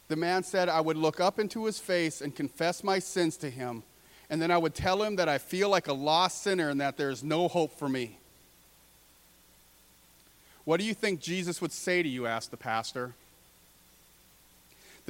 The 0.09 0.17
man 0.17 0.43
said, 0.43 0.69
I 0.69 0.81
would 0.81 0.97
look 0.97 1.21
up 1.21 1.39
into 1.39 1.65
his 1.65 1.79
face 1.79 2.21
and 2.21 2.35
confess 2.35 2.85
my 2.85 2.99
sins 2.99 3.37
to 3.39 3.49
him, 3.49 3.83
and 4.29 4.43
then 4.43 4.51
I 4.51 4.59
would 4.59 4.75
tell 4.75 5.03
him 5.03 5.17
that 5.17 5.29
I 5.29 5.39
feel 5.39 5.69
like 5.69 5.89
a 5.89 5.93
lost 5.93 6.43
sinner 6.43 6.69
and 6.69 6.81
that 6.81 6.97
there 6.97 7.11
is 7.11 7.23
no 7.23 7.49
hope 7.49 7.79
for 7.79 7.89
me. 7.89 8.19
What 10.65 10.81
do 10.81 10.85
you 10.85 10.95
think 10.95 11.21
Jesus 11.21 11.63
would 11.63 11.73
say 11.73 12.03
to 12.03 12.09
you? 12.09 12.27
asked 12.27 12.51
the 12.51 12.57
pastor. 12.57 13.15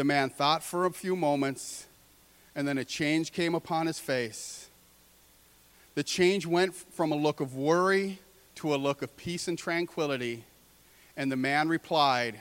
The 0.00 0.04
man 0.04 0.30
thought 0.30 0.64
for 0.64 0.86
a 0.86 0.90
few 0.90 1.14
moments, 1.14 1.86
and 2.54 2.66
then 2.66 2.78
a 2.78 2.86
change 2.86 3.32
came 3.32 3.54
upon 3.54 3.86
his 3.86 3.98
face. 3.98 4.70
The 5.94 6.02
change 6.02 6.46
went 6.46 6.74
from 6.74 7.12
a 7.12 7.16
look 7.16 7.40
of 7.40 7.54
worry 7.54 8.18
to 8.54 8.74
a 8.74 8.76
look 8.76 9.02
of 9.02 9.14
peace 9.18 9.46
and 9.46 9.58
tranquility. 9.58 10.44
And 11.18 11.30
the 11.30 11.36
man 11.36 11.68
replied, 11.68 12.40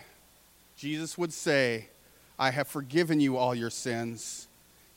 Jesus 0.77 1.17
would 1.17 1.33
say, 1.33 1.89
I 2.39 2.51
have 2.51 2.69
forgiven 2.69 3.19
you 3.19 3.35
all 3.35 3.53
your 3.53 3.69
sins. 3.69 4.47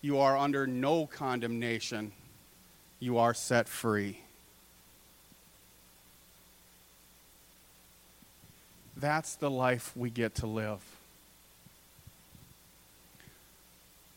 You 0.00 0.20
are 0.20 0.38
under 0.38 0.64
no 0.64 1.06
condemnation. 1.06 2.12
You 3.00 3.18
are 3.18 3.34
set 3.34 3.68
free. 3.68 4.20
That's 8.96 9.34
the 9.34 9.50
life 9.50 9.90
we 9.96 10.10
get 10.10 10.36
to 10.36 10.46
live. 10.46 10.91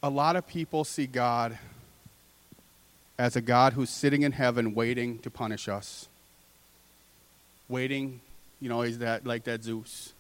A 0.06 0.10
lot 0.10 0.36
of 0.36 0.46
people 0.46 0.84
see 0.84 1.08
God 1.08 1.58
as 3.18 3.36
a 3.36 3.42
God 3.42 3.74
who's 3.74 3.90
sitting 3.90 4.22
in 4.22 4.34
heaven 4.34 4.76
waiting 4.76 5.18
to 5.18 5.32
punish 5.32 5.68
us. 5.68 6.08
Waiting, 7.68 8.22
you 8.62 8.70
know, 8.70 8.84
he's 8.84 9.00
that 9.00 9.26
like 9.26 9.46
that 9.46 9.64
Zeus. 9.64 10.14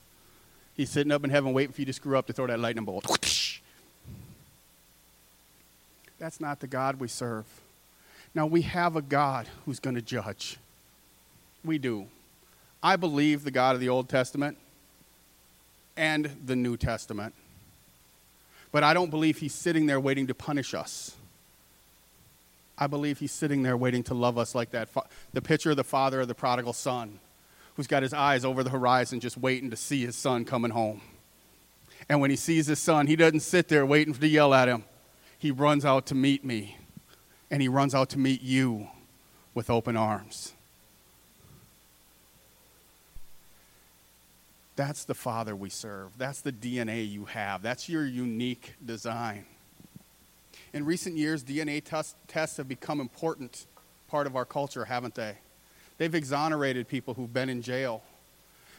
He's 0.76 0.90
sitting 0.90 1.12
up 1.12 1.24
in 1.24 1.30
heaven 1.30 1.54
waiting 1.54 1.72
for 1.72 1.82
you 1.82 1.86
to 1.86 1.94
screw 1.94 2.18
up 2.18 2.26
to 2.26 2.34
throw 2.34 2.48
that 2.48 2.60
lightning 2.60 2.84
bolt. 2.84 3.06
That's 6.18 6.42
not 6.42 6.62
the 6.62 6.68
God 6.68 7.00
we 7.00 7.08
serve. 7.08 7.46
Now, 8.34 8.48
we 8.48 8.64
have 8.64 8.96
a 8.96 9.04
God 9.04 9.48
who's 9.66 9.80
going 9.80 9.96
to 9.96 10.02
judge. 10.02 10.58
We 11.64 11.78
do. 11.78 12.08
I 12.82 12.96
believe 12.96 13.44
the 13.44 13.52
God 13.52 13.76
of 13.76 13.82
the 13.82 13.90
Old 13.90 14.10
Testament 14.10 14.58
and 15.96 16.36
the 16.44 16.56
New 16.56 16.76
Testament. 16.76 17.36
But 18.76 18.84
I 18.84 18.94
don't 18.94 19.10
believe 19.10 19.38
he's 19.38 19.54
sitting 19.54 19.86
there 19.86 20.02
waiting 20.02 20.28
to 20.28 20.34
punish 20.34 20.74
us. 20.74 21.16
I 22.78 22.88
believe 22.88 23.20
he's 23.20 23.32
sitting 23.32 23.64
there 23.64 23.78
waiting 23.78 24.04
to 24.04 24.14
love 24.14 24.38
us 24.38 24.54
like 24.54 24.72
that. 24.72 24.90
The 25.32 25.42
picture 25.42 25.72
of 25.72 25.78
the 25.78 25.86
father 25.86 26.20
of 26.20 26.28
the 26.28 26.36
prodigal 26.36 26.74
son, 26.74 27.22
who's 27.76 27.88
got 27.88 28.04
his 28.04 28.14
eyes 28.14 28.44
over 28.44 28.66
the 28.66 28.72
horizon 28.72 29.22
just 29.22 29.38
waiting 29.38 29.70
to 29.70 29.78
see 29.78 30.06
his 30.06 30.18
son 30.18 30.44
coming 30.44 30.72
home. 30.72 31.00
And 32.10 32.20
when 32.20 32.32
he 32.32 32.36
sees 32.36 32.68
his 32.68 32.80
son, 32.80 33.08
he 33.08 33.16
doesn't 33.16 33.40
sit 33.40 33.70
there 33.70 33.86
waiting 33.86 34.14
to 34.14 34.28
yell 34.28 34.54
at 34.54 34.68
him. 34.68 34.84
He 35.40 35.52
runs 35.52 35.86
out 35.86 36.06
to 36.08 36.14
meet 36.14 36.44
me, 36.44 36.76
and 37.50 37.62
he 37.62 37.70
runs 37.70 37.96
out 37.96 38.10
to 38.10 38.20
meet 38.20 38.42
you 38.42 38.90
with 39.54 39.70
open 39.70 39.96
arms. 39.96 40.52
That's 44.76 45.06
the 45.06 45.14
Father 45.14 45.56
we 45.56 45.70
serve. 45.70 46.18
That's 46.18 46.42
the 46.42 46.52
DNA 46.52 47.10
you 47.10 47.26
have. 47.26 47.62
That's 47.62 47.88
your 47.88 48.06
unique 48.06 48.76
design. 48.86 49.46
In 50.74 50.86
recent 50.86 51.16
years, 51.16 51.44
DNA 51.44 51.82
test, 51.84 52.16
tests 52.28 52.58
have 52.58 52.68
become 52.68 53.00
important 53.00 53.66
part 54.10 54.28
of 54.28 54.36
our 54.36 54.44
culture, 54.44 54.86
haven't 54.86 55.16
they? 55.16 55.38
They've 55.98 56.14
exonerated 56.14 56.90
people 56.90 57.14
who've 57.14 57.34
been 57.34 57.50
in 57.50 57.62
jail 57.62 58.04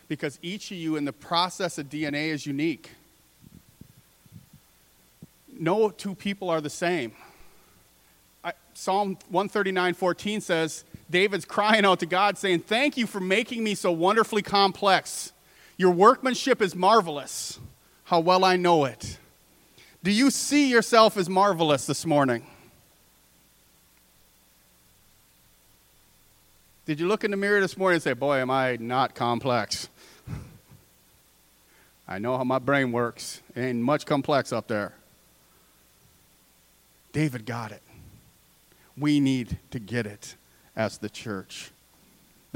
because 0.06 0.38
each 0.42 0.70
of 0.70 0.76
you 0.76 0.96
in 0.96 1.06
the 1.06 1.12
process 1.12 1.78
of 1.78 1.88
DNA 1.88 2.28
is 2.28 2.44
unique. 2.44 2.90
No 5.58 5.88
two 5.88 6.14
people 6.14 6.50
are 6.50 6.60
the 6.60 6.70
same. 6.70 7.12
I, 8.44 8.52
Psalm 8.74 9.16
139:14 9.32 10.42
says, 10.42 10.84
David's 11.10 11.46
crying 11.46 11.86
out 11.86 12.00
to 12.00 12.06
God 12.06 12.36
saying, 12.36 12.60
"Thank 12.60 12.98
you 12.98 13.06
for 13.06 13.20
making 13.20 13.64
me 13.64 13.74
so 13.74 13.90
wonderfully 13.90 14.42
complex." 14.42 15.32
Your 15.76 15.90
workmanship 15.90 16.62
is 16.62 16.74
marvelous. 16.74 17.58
How 18.04 18.20
well 18.20 18.44
I 18.44 18.56
know 18.56 18.84
it. 18.84 19.18
Do 20.02 20.10
you 20.10 20.30
see 20.30 20.70
yourself 20.70 21.16
as 21.16 21.28
marvelous 21.28 21.86
this 21.86 22.06
morning? 22.06 22.46
Did 26.86 27.00
you 27.00 27.08
look 27.08 27.24
in 27.24 27.32
the 27.32 27.36
mirror 27.36 27.60
this 27.60 27.76
morning 27.76 27.96
and 27.96 28.02
say, 28.02 28.12
Boy, 28.12 28.36
am 28.36 28.50
I 28.50 28.76
not 28.76 29.16
complex? 29.16 29.88
I 32.08 32.20
know 32.20 32.36
how 32.38 32.44
my 32.44 32.60
brain 32.60 32.92
works. 32.92 33.42
It 33.56 33.60
ain't 33.60 33.80
much 33.80 34.06
complex 34.06 34.52
up 34.52 34.68
there. 34.68 34.94
David 37.12 37.44
got 37.44 37.72
it. 37.72 37.82
We 38.96 39.18
need 39.18 39.58
to 39.72 39.80
get 39.80 40.06
it 40.06 40.36
as 40.76 40.98
the 40.98 41.08
church. 41.08 41.72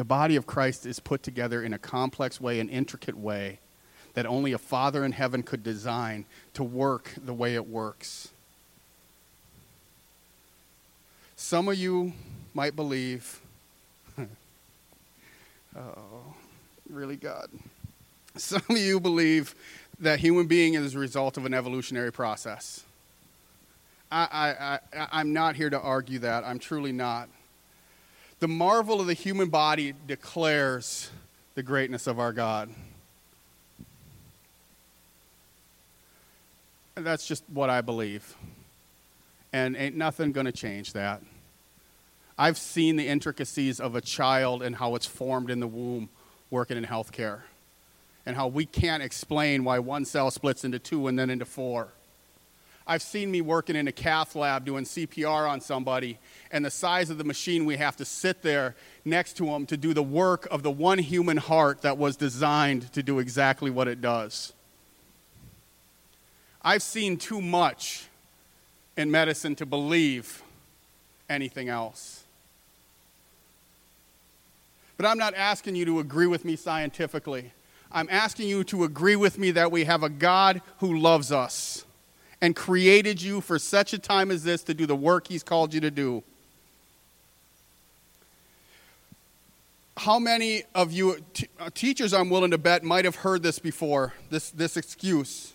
The 0.01 0.05
body 0.05 0.35
of 0.37 0.47
Christ 0.47 0.87
is 0.87 0.99
put 0.99 1.23
together 1.23 1.63
in 1.63 1.75
a 1.75 1.79
complex 1.79 2.41
way, 2.41 2.59
an 2.59 2.71
intricate 2.71 3.19
way 3.19 3.59
that 4.15 4.25
only 4.25 4.53
a 4.53 4.57
Father 4.57 5.05
in 5.05 5.13
heaven 5.13 5.43
could 5.43 5.63
design 5.63 6.25
to 6.55 6.65
work 6.65 7.13
the 7.23 7.35
way 7.35 7.55
it 7.55 7.69
works. 7.69 8.31
Some 11.37 11.69
of 11.69 11.77
you 11.77 12.15
might 12.55 12.75
believe, 12.75 13.43
oh, 15.77 16.35
really, 16.89 17.17
God. 17.17 17.51
Some 18.37 18.63
of 18.71 18.79
you 18.79 19.01
believe 19.01 19.55
that 19.99 20.21
human 20.21 20.47
being 20.47 20.73
is 20.73 20.95
a 20.95 20.99
result 20.99 21.37
of 21.37 21.45
an 21.45 21.53
evolutionary 21.53 22.11
process. 22.11 22.85
I, 24.11 24.23
I, 24.33 24.99
I, 24.99 25.09
I'm 25.13 25.35
not 25.35 25.57
here 25.57 25.69
to 25.69 25.79
argue 25.79 26.21
that. 26.21 26.43
I'm 26.45 26.59
truly 26.59 26.91
not. 26.91 27.29
The 28.41 28.49
marvel 28.49 29.01
of 29.01 29.07
the 29.07 29.15
human 29.15 29.51
body 29.51 29.95
declares 30.07 31.11
the 31.55 31.63
greatness 31.63 32.07
of 32.07 32.19
our 32.19 32.33
God. 32.33 32.71
And 36.97 37.05
that's 37.05 37.27
just 37.27 37.45
what 37.53 37.69
I 37.69 37.83
believe. 37.83 38.35
And 39.53 39.77
ain't 39.77 39.95
nothing 39.95 40.33
going 40.33 40.47
to 40.47 40.53
change 40.53 40.95
that. 40.95 41.23
I've 42.39 42.57
seen 42.57 42.97
the 42.97 43.07
intricacies 43.07 43.79
of 43.79 43.95
a 43.95 44.01
child 44.01 44.63
and 44.63 44.77
how 44.77 44.95
it's 44.95 45.05
formed 45.05 45.51
in 45.51 45.61
the 45.61 45.67
womb 45.67 46.09
working 46.51 46.79
in 46.79 46.85
healthcare, 46.85 47.41
and 48.25 48.35
how 48.37 48.49
we 48.49 48.65
can't 48.65 49.03
explain 49.03 49.65
why 49.65 49.79
one 49.79 50.05
cell 50.05 50.31
splits 50.31 50.65
into 50.65 50.79
two 50.79 51.07
and 51.07 51.19
then 51.19 51.29
into 51.29 51.45
four. 51.45 51.89
I've 52.91 53.03
seen 53.03 53.31
me 53.31 53.41
working 53.41 53.77
in 53.77 53.87
a 53.87 53.93
cath 53.93 54.35
lab 54.35 54.65
doing 54.65 54.83
CPR 54.83 55.49
on 55.49 55.61
somebody, 55.61 56.19
and 56.51 56.65
the 56.65 56.73
size 56.73 57.09
of 57.09 57.19
the 57.19 57.25
machine 57.25 57.65
we 57.65 57.77
have 57.77 57.97
to 57.99 58.05
sit 58.05 58.43
there 58.43 58.75
next 59.05 59.35
to 59.35 59.47
them 59.47 59.65
to 59.67 59.77
do 59.77 59.95
the 59.95 60.03
work 60.03 60.49
of 60.51 60.65
the 60.65 60.73
one 60.73 60.99
human 60.99 61.37
heart 61.37 61.83
that 61.83 61.99
was 61.99 62.17
designed 62.17 62.93
to 62.95 63.01
do 63.01 63.21
exactly 63.21 63.71
what 63.71 63.87
it 63.87 64.01
does. 64.01 64.53
I've 66.63 66.83
seen 66.83 67.17
too 67.17 67.41
much 67.41 68.09
in 68.97 69.09
medicine 69.09 69.55
to 69.55 69.67
believe 69.67 70.43
anything 71.29 71.69
else. 71.69 72.25
But 74.97 75.07
I'm 75.07 75.19
not 75.19 75.35
asking 75.35 75.77
you 75.77 75.85
to 75.85 76.01
agree 76.01 76.27
with 76.27 76.45
me 76.45 76.57
scientifically. 76.57 77.53
I'm 77.93 78.09
asking 78.11 78.49
you 78.49 78.65
to 78.65 78.83
agree 78.83 79.15
with 79.15 79.39
me 79.39 79.53
that 79.53 79.71
we 79.71 79.85
have 79.85 80.03
a 80.03 80.09
God 80.09 80.61
who 80.79 80.99
loves 80.99 81.31
us 81.31 81.85
and 82.41 82.57
created 82.57 83.21
you 83.21 83.41
for 83.41 83.59
such 83.59 83.93
a 83.93 83.99
time 83.99 84.31
as 84.31 84.45
this 84.45 84.63
to 84.65 84.75
do 84.75 84.87
the 84.87 84.97
work 84.97 85.27
He's 85.27 85.43
called 85.43 85.75
you 85.75 85.81
to 85.81 85.91
do. 85.91 86.23
How 89.97 90.19
many 90.19 90.63
of 90.75 90.93
you, 90.93 91.19
t- 91.35 91.49
uh, 91.59 91.69
teachers, 91.75 92.15
I'm 92.15 92.31
willing 92.31 92.53
to 92.53 92.59
bet, 92.59 92.83
might 92.83 93.05
have 93.05 93.17
heard 93.17 93.43
this 93.43 93.59
before 93.59 94.15
this, 94.31 94.51
this 94.51 94.79
excuse? 94.79 95.53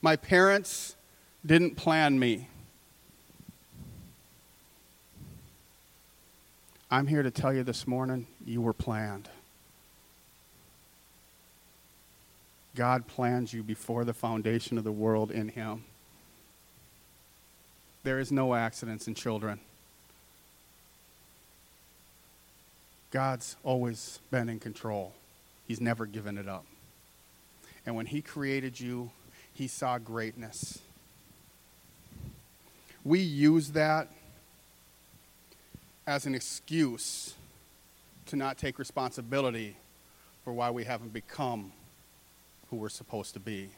My 0.00 0.16
parents 0.16 0.96
didn't 1.44 1.76
plan 1.76 2.18
me. 2.18 2.48
I'm 6.90 7.06
here 7.06 7.22
to 7.22 7.30
tell 7.30 7.52
you 7.52 7.62
this 7.62 7.86
morning 7.86 8.26
you 8.46 8.62
were 8.62 8.72
planned. 8.72 9.28
God 12.78 13.08
planned 13.08 13.52
you 13.52 13.64
before 13.64 14.04
the 14.04 14.14
foundation 14.14 14.78
of 14.78 14.84
the 14.84 14.92
world 14.92 15.32
in 15.32 15.48
Him. 15.48 15.82
There 18.04 18.20
is 18.20 18.30
no 18.30 18.54
accidents 18.54 19.08
in 19.08 19.16
children. 19.16 19.58
God's 23.10 23.56
always 23.64 24.20
been 24.30 24.48
in 24.48 24.60
control, 24.60 25.12
He's 25.66 25.80
never 25.80 26.06
given 26.06 26.38
it 26.38 26.46
up. 26.46 26.66
And 27.84 27.96
when 27.96 28.06
He 28.06 28.22
created 28.22 28.78
you, 28.78 29.10
He 29.52 29.66
saw 29.66 29.98
greatness. 29.98 30.78
We 33.02 33.18
use 33.18 33.72
that 33.72 34.06
as 36.06 36.26
an 36.26 36.34
excuse 36.36 37.34
to 38.26 38.36
not 38.36 38.56
take 38.56 38.78
responsibility 38.78 39.76
for 40.44 40.52
why 40.52 40.70
we 40.70 40.84
haven't 40.84 41.12
become 41.12 41.72
who 42.70 42.76
we're 42.76 42.88
supposed 42.88 43.34
to 43.34 43.40
be. 43.40 43.70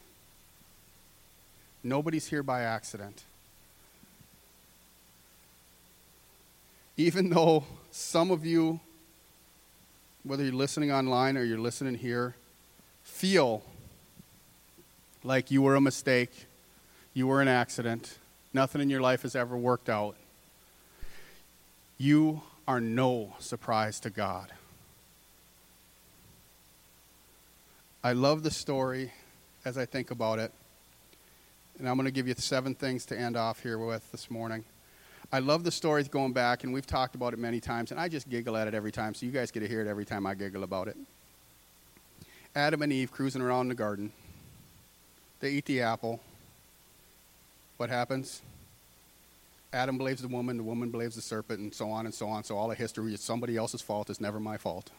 Nobody's 1.83 2.27
here 2.27 2.43
by 2.43 2.63
accident. 2.63 3.23
Even 6.97 7.31
though 7.31 7.65
some 7.91 8.31
of 8.31 8.45
you, 8.45 8.81
whether 10.25 10.45
you're 10.45 10.53
listening 10.53 10.93
online 10.93 11.37
or 11.37 11.45
you're 11.45 11.59
listening 11.59 11.95
here, 11.95 12.35
feel 13.03 13.63
like 15.25 15.51
you 15.51 15.63
were 15.63 15.75
a 15.75 15.81
mistake, 15.81 16.47
you 17.15 17.27
were 17.27 17.41
an 17.41 17.49
accident, 17.49 18.19
nothing 18.53 18.81
in 18.81 18.91
your 18.91 19.01
life 19.01 19.23
has 19.23 19.35
ever 19.35 19.57
worked 19.57 19.89
out, 19.89 20.17
you 21.97 22.43
are 22.67 22.81
no 22.81 23.35
surprise 23.39 24.01
to 24.01 24.11
God. 24.11 24.51
I 28.03 28.13
love 28.13 28.43
the 28.43 28.51
story 28.51 29.13
as 29.67 29.77
I 29.77 29.85
think 29.85 30.11
about 30.11 30.39
it. 30.39 30.53
And 31.79 31.87
I'm 31.87 31.97
going 31.97 32.07
to 32.07 32.11
give 32.11 32.27
you 32.27 32.35
seven 32.35 32.75
things 32.75 33.05
to 33.07 33.19
end 33.19 33.37
off 33.37 33.63
here 33.63 33.77
with 33.79 34.11
this 34.11 34.31
morning. 34.31 34.65
I 35.31 35.41
love 35.41 35.65
the 35.65 35.71
stories 35.71 36.09
going 36.09 36.33
back, 36.33 36.65
and 36.65 36.73
we've 36.73 36.87
talked 36.87 37.15
about 37.15 37.35
it 37.35 37.39
many 37.39 37.61
times, 37.61 37.91
and 37.91 38.01
I 38.01 38.09
just 38.09 38.29
giggle 38.29 38.57
at 38.57 38.67
it 38.67 38.75
every 38.75 38.91
time, 38.91 39.15
so 39.15 39.27
you 39.27 39.33
guys 39.33 39.51
get 39.51 39.61
to 39.61 39.69
hear 39.69 39.83
it 39.83 39.87
every 39.87 40.07
time 40.07 40.27
I 40.27 40.35
giggle 40.35 40.65
about 40.65 40.89
it. 40.89 40.97
Adam 42.57 42.83
and 42.83 42.93
Eve 42.93 43.13
cruising 43.13 43.43
around 43.43 43.69
the 43.69 43.75
garden. 43.75 44.13
They 45.41 45.51
eat 45.51 45.67
the 45.67 45.83
apple. 45.83 46.21
What 47.77 47.91
happens? 47.91 48.41
Adam 49.73 49.99
blames 49.99 50.23
the 50.23 50.29
woman, 50.29 50.57
the 50.57 50.63
woman 50.63 50.91
blames 50.91 51.15
the 51.17 51.23
serpent, 51.23 51.61
and 51.61 51.73
so 51.73 51.91
on 51.91 52.07
and 52.07 52.15
so 52.15 52.29
on. 52.29 52.45
So 52.45 52.57
all 52.57 52.69
the 52.69 52.75
history 52.75 53.13
is 53.13 53.21
somebody 53.21 53.57
else's 53.57 53.83
fault. 53.83 54.11
It's 54.11 54.21
never 54.21 54.41
my 54.41 54.57
fault. 54.57 54.91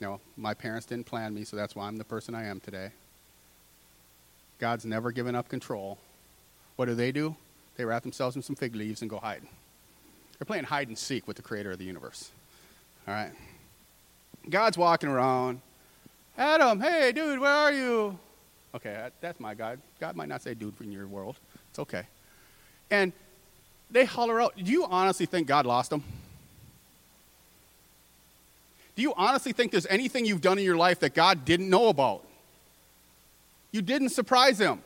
You 0.00 0.06
know, 0.06 0.20
my 0.36 0.54
parents 0.54 0.86
didn't 0.86 1.06
plan 1.06 1.34
me, 1.34 1.44
so 1.44 1.56
that's 1.56 1.74
why 1.74 1.86
I'm 1.86 1.96
the 1.96 2.04
person 2.04 2.34
I 2.34 2.44
am 2.46 2.60
today. 2.60 2.90
God's 4.58 4.84
never 4.84 5.10
given 5.10 5.34
up 5.34 5.48
control. 5.48 5.98
What 6.76 6.86
do 6.86 6.94
they 6.94 7.12
do? 7.12 7.36
They 7.76 7.84
wrap 7.84 8.02
themselves 8.02 8.36
in 8.36 8.42
some 8.42 8.56
fig 8.56 8.74
leaves 8.74 9.00
and 9.00 9.10
go 9.10 9.18
hide. 9.18 9.42
They're 10.38 10.46
playing 10.46 10.64
hide 10.64 10.88
and 10.88 10.98
seek 10.98 11.26
with 11.26 11.36
the 11.36 11.42
creator 11.42 11.72
of 11.72 11.78
the 11.78 11.84
universe. 11.84 12.30
All 13.08 13.14
right? 13.14 13.32
God's 14.48 14.76
walking 14.76 15.08
around. 15.08 15.60
Adam, 16.36 16.80
hey, 16.80 17.12
dude, 17.12 17.38
where 17.38 17.50
are 17.50 17.72
you? 17.72 18.18
Okay, 18.74 19.08
that's 19.20 19.40
my 19.40 19.54
God. 19.54 19.80
God 20.00 20.16
might 20.16 20.28
not 20.28 20.42
say 20.42 20.52
dude 20.52 20.74
in 20.80 20.92
your 20.92 21.06
world. 21.06 21.36
It's 21.70 21.78
okay. 21.78 22.02
And 22.90 23.12
they 23.90 24.04
holler 24.04 24.40
out. 24.40 24.54
Do 24.56 24.70
you 24.70 24.84
honestly 24.84 25.24
think 25.24 25.46
God 25.46 25.64
lost 25.64 25.90
them? 25.90 26.04
Do 28.96 29.02
you 29.02 29.12
honestly 29.14 29.52
think 29.52 29.72
there's 29.72 29.86
anything 29.86 30.24
you've 30.24 30.40
done 30.40 30.58
in 30.58 30.64
your 30.64 30.76
life 30.76 31.00
that 31.00 31.14
God 31.14 31.44
didn't 31.44 31.68
know 31.68 31.88
about? 31.88 32.26
You 33.70 33.82
didn't 33.82 34.08
surprise 34.08 34.58
him. 34.58 34.82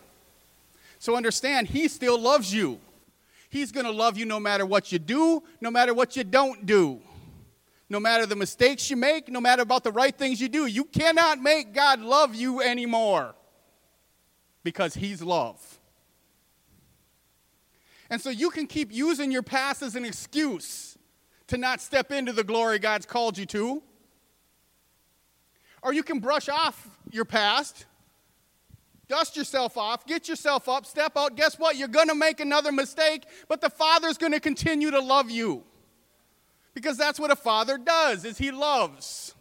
So 0.99 1.17
understand, 1.17 1.69
he 1.69 1.87
still 1.87 2.21
loves 2.21 2.53
you. 2.53 2.81
He's 3.49 3.73
going 3.73 3.87
to 3.87 3.93
love 3.93 4.19
you 4.19 4.27
no 4.27 4.41
matter 4.41 4.67
what 4.67 4.91
you 4.91 4.99
do, 4.99 5.43
no 5.61 5.71
matter 5.71 5.95
what 5.95 6.17
you 6.17 6.25
don't 6.25 6.67
do. 6.67 7.01
No 7.89 7.99
matter 7.99 8.27
the 8.27 8.37
mistakes 8.37 8.91
you 8.91 8.97
make, 8.97 9.29
no 9.29 9.41
matter 9.41 9.63
about 9.63 9.85
the 9.85 9.93
right 9.93 10.17
things 10.17 10.41
you 10.41 10.49
do. 10.49 10.67
You 10.67 10.85
cannot 10.85 11.41
make 11.41 11.73
God 11.73 12.01
love 12.01 12.35
you 12.35 12.61
anymore 12.61 13.35
because 14.63 14.95
he's 14.95 15.23
love. 15.23 15.79
And 18.09 18.21
so 18.21 18.29
you 18.29 18.51
can 18.51 18.67
keep 18.67 18.93
using 18.93 19.31
your 19.31 19.43
past 19.43 19.83
as 19.83 19.95
an 19.95 20.05
excuse 20.05 20.99
to 21.47 21.57
not 21.57 21.81
step 21.81 22.11
into 22.11 22.33
the 22.33 22.45
glory 22.45 22.81
God's 22.81 23.07
called 23.07 23.39
you 23.39 23.47
to. 23.47 23.83
Or 25.83 25.93
you 25.93 26.03
can 26.03 26.19
brush 26.19 26.49
off 26.49 26.89
your 27.11 27.25
past, 27.25 27.87
dust 29.09 29.37
yourself 29.37 29.77
off, 29.77 30.07
get 30.07 30.29
yourself 30.29 30.69
up, 30.69 30.87
step 30.87 31.17
out. 31.17 31.37
Guess 31.37 31.59
what? 31.59 31.77
You're 31.77 31.89
going 31.89 32.09
to 32.09 32.15
make 32.15 32.41
another 32.41 32.71
mistake, 32.71 33.25
but 33.49 33.61
the 33.61 33.71
Father's 33.71 34.19
going 34.19 34.33
to 34.33 34.41
continue 34.41 34.91
to 34.91 35.01
love 35.01 35.31
you. 35.31 35.65
Because 36.75 36.97
that's 36.97 37.19
what 37.19 37.31
a 37.31 37.37
father 37.37 37.79
does, 37.79 38.25
is 38.25 38.39
he 38.39 38.53
loves. 38.53 39.35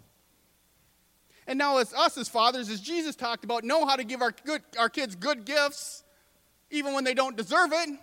And 1.45 1.59
now 1.59 1.77
as 1.77 1.93
us 1.93 2.17
as 2.17 2.27
fathers, 2.27 2.69
as 2.69 2.81
Jesus 2.81 3.15
talked 3.15 3.43
about, 3.43 3.63
know 3.63 3.85
how 3.85 3.95
to 3.95 4.03
give 4.03 4.23
our, 4.23 4.33
good, 4.43 4.63
our 4.79 4.89
kids 4.89 5.15
good 5.15 5.45
gifts, 5.45 6.03
even 6.71 6.93
when 6.93 7.03
they 7.03 7.13
don't 7.13 7.37
deserve 7.37 7.71
it 7.71 7.99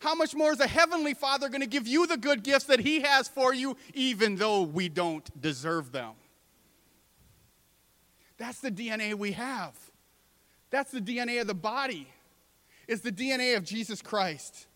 how 0.00 0.14
much 0.14 0.34
more 0.34 0.52
is 0.52 0.60
a 0.60 0.66
heavenly 0.66 1.14
Father 1.14 1.48
going 1.48 1.60
to 1.60 1.66
give 1.66 1.86
you 1.86 2.06
the 2.06 2.16
good 2.16 2.42
gifts 2.42 2.64
that 2.66 2.80
He 2.80 3.00
has 3.00 3.28
for 3.28 3.54
you, 3.54 3.76
even 3.94 4.36
though 4.36 4.62
we 4.62 4.88
don't 4.88 5.40
deserve 5.40 5.92
them? 5.92 6.12
That's 8.38 8.60
the 8.60 8.70
DNA 8.70 9.14
we 9.14 9.32
have. 9.32 9.74
That's 10.70 10.90
the 10.90 11.00
DNA 11.00 11.40
of 11.40 11.46
the 11.46 11.54
body. 11.54 12.08
It's 12.86 13.02
the 13.02 13.12
DNA 13.12 13.56
of 13.56 13.64
Jesus 13.64 14.02
Christ. 14.02 14.66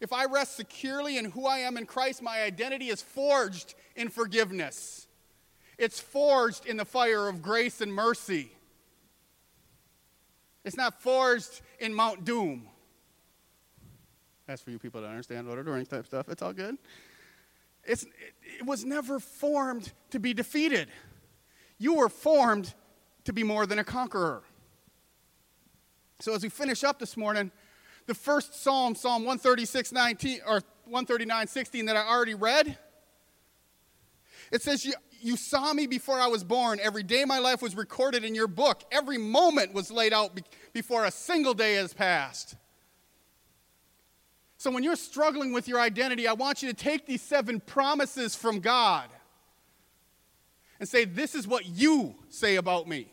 If 0.00 0.12
I 0.12 0.26
rest 0.26 0.56
securely 0.56 1.18
in 1.18 1.26
who 1.26 1.46
I 1.46 1.58
am 1.58 1.76
in 1.76 1.86
Christ, 1.86 2.22
my 2.22 2.42
identity 2.42 2.88
is 2.88 3.02
forged 3.02 3.74
in 3.96 4.08
forgiveness. 4.08 5.06
It's 5.76 6.00
forged 6.00 6.66
in 6.66 6.76
the 6.76 6.84
fire 6.84 7.28
of 7.28 7.42
grace 7.42 7.80
and 7.80 7.92
mercy. 7.92 8.52
It's 10.64 10.76
not 10.76 11.00
forged 11.00 11.62
in 11.78 11.94
Mount 11.94 12.24
Doom. 12.24 12.68
That's 14.46 14.62
for 14.62 14.70
you 14.70 14.78
people 14.78 15.00
to 15.00 15.06
understand 15.06 15.46
the 15.46 15.56
Rings 15.56 15.88
type 15.88 16.06
stuff. 16.06 16.28
It's 16.28 16.42
all 16.42 16.52
good. 16.52 16.76
It's, 17.84 18.02
it, 18.02 18.10
it 18.60 18.66
was 18.66 18.84
never 18.84 19.20
formed 19.20 19.92
to 20.10 20.18
be 20.18 20.34
defeated. 20.34 20.88
You 21.78 21.94
were 21.94 22.08
formed 22.08 22.74
to 23.28 23.32
be 23.34 23.42
more 23.42 23.66
than 23.66 23.78
a 23.78 23.84
conqueror. 23.84 24.42
So 26.18 26.34
as 26.34 26.42
we 26.42 26.48
finish 26.48 26.82
up 26.82 26.98
this 26.98 27.14
morning, 27.14 27.50
the 28.06 28.14
first 28.14 28.62
psalm, 28.62 28.94
Psalm 28.94 29.22
136, 29.22 29.92
19, 29.92 30.40
or 30.46 30.62
139, 30.86 31.46
16 31.46 31.84
that 31.84 31.94
I 31.94 32.08
already 32.08 32.34
read, 32.34 32.78
it 34.50 34.62
says, 34.62 34.82
you, 34.86 34.94
you 35.20 35.36
saw 35.36 35.74
me 35.74 35.86
before 35.86 36.18
I 36.18 36.28
was 36.28 36.42
born. 36.42 36.80
Every 36.82 37.02
day 37.02 37.26
my 37.26 37.38
life 37.38 37.60
was 37.60 37.76
recorded 37.76 38.24
in 38.24 38.34
your 38.34 38.46
book. 38.46 38.82
Every 38.90 39.18
moment 39.18 39.74
was 39.74 39.90
laid 39.90 40.14
out 40.14 40.34
be- 40.34 40.42
before 40.72 41.04
a 41.04 41.10
single 41.10 41.52
day 41.52 41.74
has 41.74 41.92
passed. 41.92 42.56
So 44.56 44.70
when 44.70 44.82
you're 44.82 44.96
struggling 44.96 45.52
with 45.52 45.68
your 45.68 45.80
identity, 45.80 46.26
I 46.26 46.32
want 46.32 46.62
you 46.62 46.70
to 46.70 46.74
take 46.74 47.04
these 47.04 47.20
seven 47.20 47.60
promises 47.60 48.34
from 48.34 48.60
God 48.60 49.10
and 50.80 50.88
say, 50.88 51.04
This 51.04 51.34
is 51.34 51.46
what 51.46 51.66
you 51.66 52.14
say 52.30 52.56
about 52.56 52.88
me. 52.88 53.12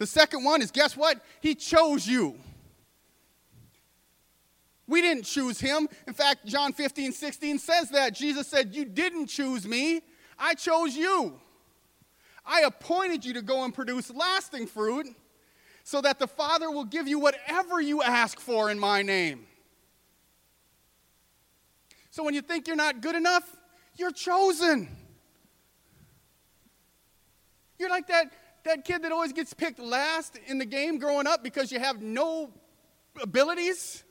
The 0.00 0.06
second 0.06 0.44
one 0.44 0.62
is 0.62 0.70
guess 0.70 0.96
what? 0.96 1.20
He 1.42 1.54
chose 1.54 2.06
you. 2.06 2.34
We 4.86 5.02
didn't 5.02 5.24
choose 5.24 5.60
him. 5.60 5.88
In 6.08 6.14
fact, 6.14 6.46
John 6.46 6.72
15, 6.72 7.12
16 7.12 7.58
says 7.58 7.90
that. 7.90 8.14
Jesus 8.14 8.48
said, 8.48 8.74
You 8.74 8.86
didn't 8.86 9.26
choose 9.26 9.68
me, 9.68 10.00
I 10.38 10.54
chose 10.54 10.96
you. 10.96 11.38
I 12.46 12.62
appointed 12.62 13.26
you 13.26 13.34
to 13.34 13.42
go 13.42 13.62
and 13.62 13.74
produce 13.74 14.10
lasting 14.10 14.68
fruit 14.68 15.06
so 15.84 16.00
that 16.00 16.18
the 16.18 16.26
Father 16.26 16.70
will 16.70 16.86
give 16.86 17.06
you 17.06 17.18
whatever 17.18 17.78
you 17.78 18.02
ask 18.02 18.40
for 18.40 18.70
in 18.70 18.78
my 18.78 19.02
name. 19.02 19.46
So 22.10 22.24
when 22.24 22.32
you 22.32 22.40
think 22.40 22.66
you're 22.66 22.74
not 22.74 23.02
good 23.02 23.16
enough, 23.16 23.44
you're 23.96 24.12
chosen. 24.12 24.88
You're 27.78 27.90
like 27.90 28.06
that, 28.06 28.32
that 28.64 28.84
kid 28.84 29.02
that 29.02 29.12
always 29.12 29.32
gets 29.32 29.54
picked 29.54 29.78
last 29.78 30.38
in 30.46 30.58
the 30.58 30.66
game 30.66 30.98
growing 30.98 31.26
up 31.26 31.42
because 31.42 31.72
you 31.72 31.78
have 31.78 32.02
no 32.02 32.50
abilities. 33.20 34.04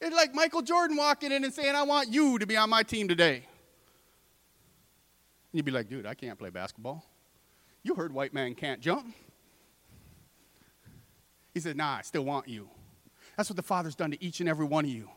It's 0.00 0.14
like 0.14 0.34
Michael 0.34 0.62
Jordan 0.62 0.96
walking 0.96 1.30
in 1.32 1.44
and 1.44 1.52
saying, 1.52 1.74
I 1.74 1.82
want 1.82 2.08
you 2.08 2.38
to 2.38 2.46
be 2.46 2.56
on 2.56 2.70
my 2.70 2.82
team 2.82 3.08
today. 3.08 3.34
And 3.36 3.44
you'd 5.52 5.64
be 5.64 5.72
like, 5.72 5.88
dude, 5.88 6.06
I 6.06 6.14
can't 6.14 6.38
play 6.38 6.50
basketball. 6.50 7.04
You 7.82 7.94
heard 7.94 8.12
white 8.12 8.32
man 8.32 8.54
can't 8.54 8.80
jump. 8.80 9.14
He 11.52 11.60
said, 11.60 11.76
Nah, 11.76 11.96
I 11.96 12.02
still 12.02 12.24
want 12.24 12.48
you. 12.48 12.68
That's 13.36 13.48
what 13.48 13.56
the 13.56 13.62
Father's 13.62 13.94
done 13.94 14.10
to 14.12 14.22
each 14.22 14.40
and 14.40 14.48
every 14.48 14.66
one 14.66 14.84
of 14.84 14.90
you. 14.90 15.08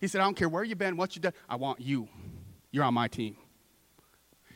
He 0.00 0.08
said, 0.08 0.20
I 0.20 0.24
don't 0.24 0.36
care 0.36 0.48
where 0.48 0.64
you've 0.64 0.78
been, 0.78 0.96
what 0.96 1.14
you've 1.14 1.22
done, 1.22 1.34
I 1.48 1.56
want 1.56 1.80
you. 1.80 2.08
You're 2.70 2.84
on 2.84 2.94
my 2.94 3.08
team. 3.08 3.36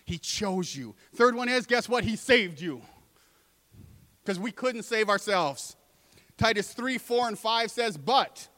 He 0.07 0.19
chose 0.19 0.75
you. 0.75 0.95
Third 1.15 1.35
one 1.35 1.49
is 1.49 1.67
guess 1.67 1.89
what? 1.89 2.05
He 2.05 2.17
saved 2.17 2.61
you. 2.61 2.81
Because 4.25 4.39
we 4.39 4.53
couldn't 4.53 4.85
save 4.85 5.09
ourselves. 5.09 5.77
Titus 6.39 6.73
3, 6.73 6.97
4, 6.99 7.29
and 7.29 7.39
5 7.39 7.71
says, 7.71 7.97
But, 7.97 8.49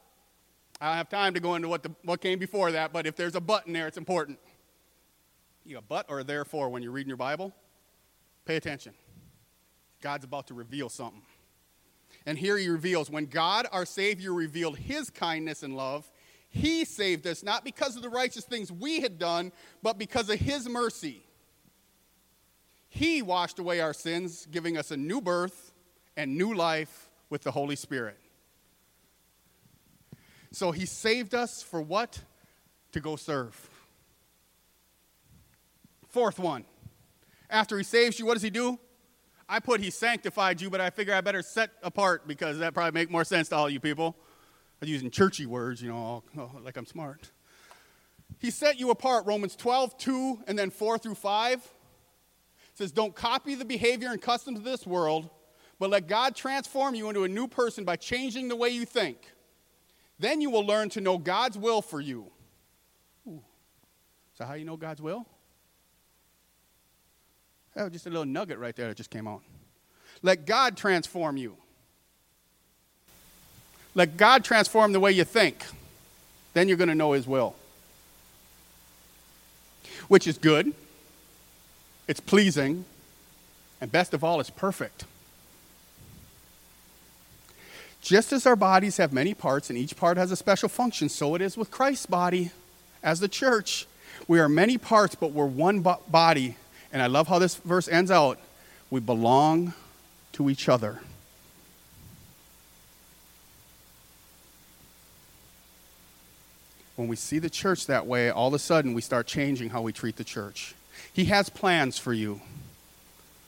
I 0.80 0.88
don't 0.88 0.96
have 0.96 1.08
time 1.08 1.34
to 1.34 1.40
go 1.40 1.54
into 1.54 1.68
what, 1.68 1.82
the, 1.82 1.90
what 2.04 2.20
came 2.20 2.38
before 2.38 2.72
that, 2.72 2.92
but 2.92 3.06
if 3.06 3.16
there's 3.16 3.34
a 3.34 3.40
but 3.40 3.66
in 3.66 3.72
there, 3.72 3.86
it's 3.86 3.96
important. 3.96 4.38
You 5.64 5.78
a 5.78 5.82
but 5.82 6.06
or 6.08 6.20
a 6.20 6.24
therefore 6.24 6.68
when 6.68 6.82
you're 6.82 6.92
reading 6.92 7.08
your 7.08 7.16
Bible? 7.16 7.52
Pay 8.44 8.56
attention. 8.56 8.94
God's 10.00 10.24
about 10.24 10.46
to 10.48 10.54
reveal 10.54 10.88
something. 10.88 11.22
And 12.26 12.38
here 12.38 12.56
he 12.56 12.68
reveals 12.68 13.10
when 13.10 13.26
God, 13.26 13.66
our 13.72 13.86
Savior, 13.86 14.32
revealed 14.32 14.78
his 14.78 15.10
kindness 15.10 15.62
and 15.62 15.76
love, 15.76 16.10
he 16.50 16.84
saved 16.84 17.26
us 17.26 17.42
not 17.42 17.64
because 17.64 17.96
of 17.96 18.02
the 18.02 18.08
righteous 18.08 18.44
things 18.44 18.72
we 18.72 19.00
had 19.00 19.18
done, 19.18 19.52
but 19.82 19.98
because 19.98 20.30
of 20.30 20.38
his 20.38 20.68
mercy. 20.68 21.27
He 22.88 23.22
washed 23.22 23.58
away 23.58 23.80
our 23.80 23.92
sins, 23.92 24.46
giving 24.50 24.76
us 24.76 24.90
a 24.90 24.96
new 24.96 25.20
birth 25.20 25.72
and 26.16 26.36
new 26.36 26.54
life 26.54 27.10
with 27.30 27.42
the 27.42 27.50
Holy 27.50 27.76
Spirit. 27.76 28.18
So 30.50 30.72
he 30.72 30.86
saved 30.86 31.34
us 31.34 31.62
for 31.62 31.82
what? 31.82 32.22
To 32.92 33.00
go 33.00 33.16
serve. 33.16 33.68
Fourth 36.08 36.38
one. 36.38 36.64
After 37.50 37.76
he 37.76 37.84
saves 37.84 38.18
you, 38.18 38.24
what 38.26 38.34
does 38.34 38.42
he 38.42 38.50
do? 38.50 38.78
I 39.48 39.60
put 39.60 39.80
he 39.80 39.90
sanctified 39.90 40.60
you, 40.60 40.70
but 40.70 40.80
I 40.80 40.90
figure 40.90 41.14
I 41.14 41.20
better 41.20 41.42
set 41.42 41.70
apart 41.82 42.26
because 42.26 42.58
that 42.58 42.74
probably 42.74 42.98
make 42.98 43.10
more 43.10 43.24
sense 43.24 43.48
to 43.50 43.56
all 43.56 43.68
you 43.68 43.80
people. 43.80 44.16
I'm 44.80 44.88
using 44.88 45.10
churchy 45.10 45.46
words, 45.46 45.82
you 45.82 45.88
know, 45.88 46.22
like 46.62 46.76
I'm 46.76 46.86
smart. 46.86 47.30
He 48.38 48.50
set 48.50 48.78
you 48.78 48.90
apart, 48.90 49.26
Romans 49.26 49.56
12, 49.56 49.98
2, 49.98 50.40
and 50.46 50.58
then 50.58 50.70
4 50.70 50.98
through 50.98 51.14
5. 51.14 51.66
Says, 52.78 52.92
Don't 52.92 53.12
copy 53.12 53.56
the 53.56 53.64
behavior 53.64 54.10
and 54.12 54.22
customs 54.22 54.60
of 54.60 54.64
this 54.64 54.86
world, 54.86 55.28
but 55.80 55.90
let 55.90 56.06
God 56.06 56.36
transform 56.36 56.94
you 56.94 57.08
into 57.08 57.24
a 57.24 57.28
new 57.28 57.48
person 57.48 57.82
by 57.82 57.96
changing 57.96 58.46
the 58.46 58.54
way 58.54 58.68
you 58.68 58.84
think. 58.84 59.18
Then 60.20 60.40
you 60.40 60.48
will 60.48 60.64
learn 60.64 60.88
to 60.90 61.00
know 61.00 61.18
God's 61.18 61.58
will 61.58 61.82
for 61.82 62.00
you. 62.00 62.30
Ooh. 63.26 63.42
So, 64.34 64.44
how 64.44 64.54
you 64.54 64.64
know 64.64 64.76
God's 64.76 65.02
will? 65.02 65.26
Oh, 67.74 67.88
just 67.88 68.06
a 68.06 68.10
little 68.10 68.24
nugget 68.24 68.60
right 68.60 68.76
there 68.76 68.86
that 68.86 68.96
just 68.96 69.10
came 69.10 69.26
out. 69.26 69.42
Let 70.22 70.46
God 70.46 70.76
transform 70.76 71.36
you. 71.36 71.56
Let 73.96 74.16
God 74.16 74.44
transform 74.44 74.92
the 74.92 75.00
way 75.00 75.10
you 75.10 75.24
think. 75.24 75.64
Then 76.54 76.68
you're 76.68 76.76
going 76.76 76.90
to 76.90 76.94
know 76.94 77.10
His 77.10 77.26
will. 77.26 77.56
Which 80.06 80.28
is 80.28 80.38
good, 80.38 80.74
it's 82.08 82.18
pleasing, 82.18 82.84
and 83.80 83.92
best 83.92 84.12
of 84.12 84.24
all, 84.24 84.40
it's 84.40 84.50
perfect. 84.50 85.04
Just 88.00 88.32
as 88.32 88.46
our 88.46 88.56
bodies 88.56 88.96
have 88.96 89.12
many 89.12 89.34
parts 89.34 89.70
and 89.70 89.78
each 89.78 89.96
part 89.96 90.16
has 90.16 90.32
a 90.32 90.36
special 90.36 90.68
function, 90.68 91.08
so 91.08 91.34
it 91.36 91.42
is 91.42 91.56
with 91.56 91.70
Christ's 91.70 92.06
body 92.06 92.50
as 93.02 93.20
the 93.20 93.28
church. 93.28 93.86
We 94.26 94.40
are 94.40 94.48
many 94.48 94.78
parts, 94.78 95.14
but 95.14 95.32
we're 95.32 95.46
one 95.46 95.80
body 95.80 96.56
and 96.92 97.02
I 97.02 97.06
love 97.06 97.28
how 97.28 97.38
this 97.38 97.56
verse 97.56 97.88
ends 97.88 98.10
out 98.10 98.38
we 98.90 99.00
belong 99.00 99.74
to 100.32 100.48
each 100.48 100.68
other. 100.68 101.00
When 106.96 107.06
we 107.06 107.16
see 107.16 107.38
the 107.38 107.50
church 107.50 107.86
that 107.86 108.06
way, 108.06 108.30
all 108.30 108.48
of 108.48 108.54
a 108.54 108.58
sudden 108.58 108.94
we 108.94 109.02
start 109.02 109.26
changing 109.26 109.70
how 109.70 109.82
we 109.82 109.92
treat 109.92 110.16
the 110.16 110.24
church. 110.24 110.74
He 111.18 111.24
has 111.24 111.48
plans 111.48 111.98
for 111.98 112.12
you. 112.12 112.40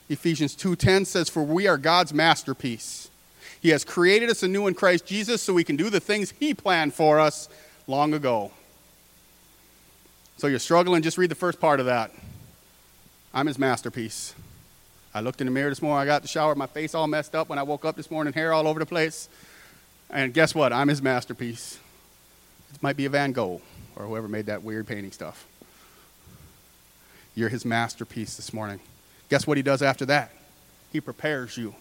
Ephesians 0.09 0.57
2:10 0.57 1.05
says 1.05 1.29
for 1.29 1.45
we 1.45 1.69
are 1.69 1.79
God's 1.79 2.13
masterpiece. 2.13 3.09
He 3.63 3.69
has 3.69 3.85
created 3.85 4.29
us 4.29 4.43
anew 4.43 4.67
in 4.67 4.75
Christ 4.75 5.07
Jesus 5.07 5.41
so 5.41 5.55
we 5.55 5.63
can 5.63 5.77
do 5.77 5.89
the 5.89 6.01
things 6.01 6.35
he 6.41 6.53
planned 6.53 6.95
for 6.95 7.21
us 7.21 7.49
long 7.87 8.13
ago. 8.13 8.51
So 10.37 10.49
you're 10.49 10.59
struggling, 10.59 11.03
just 11.03 11.17
read 11.17 11.31
the 11.31 11.37
first 11.37 11.61
part 11.61 11.79
of 11.79 11.87
that. 11.87 12.11
I'm 13.33 13.47
his 13.47 13.57
masterpiece. 13.57 14.35
I 15.15 15.21
looked 15.21 15.41
in 15.41 15.47
the 15.47 15.53
mirror 15.53 15.71
this 15.71 15.81
morning. 15.81 16.03
I 16.03 16.07
got 16.07 16.23
the 16.23 16.29
shower, 16.29 16.57
my 16.57 16.67
face 16.67 16.93
all 16.93 17.07
messed 17.07 17.37
up 17.37 17.49
when 17.49 17.61
I 17.61 17.63
woke 17.63 17.85
up 17.85 17.95
this 17.95 18.11
morning, 18.11 18.33
hair 18.33 18.53
all 18.53 18.67
over 18.67 18.81
the 18.81 18.87
place. 18.87 19.29
And 20.11 20.35
guess 20.35 20.57
what? 20.57 20.73
I'm 20.73 20.89
his 20.89 21.03
masterpiece. 21.03 21.79
It 22.75 22.83
might 22.83 22.97
be 22.97 23.05
a 23.05 23.11
Van 23.11 23.31
Gogh 23.31 23.61
or 23.95 24.07
whoever 24.07 24.27
made 24.27 24.47
that 24.47 24.65
weird 24.65 24.89
painting 24.89 25.13
stuff. 25.13 25.47
You're 27.41 27.49
his 27.49 27.65
masterpiece 27.65 28.37
this 28.37 28.53
morning. 28.53 28.81
Guess 29.31 29.47
what 29.47 29.57
he 29.57 29.63
does 29.63 29.81
after 29.81 30.05
that? 30.05 30.31
He 30.93 31.01
prepares 31.01 31.57
you. 31.57 31.75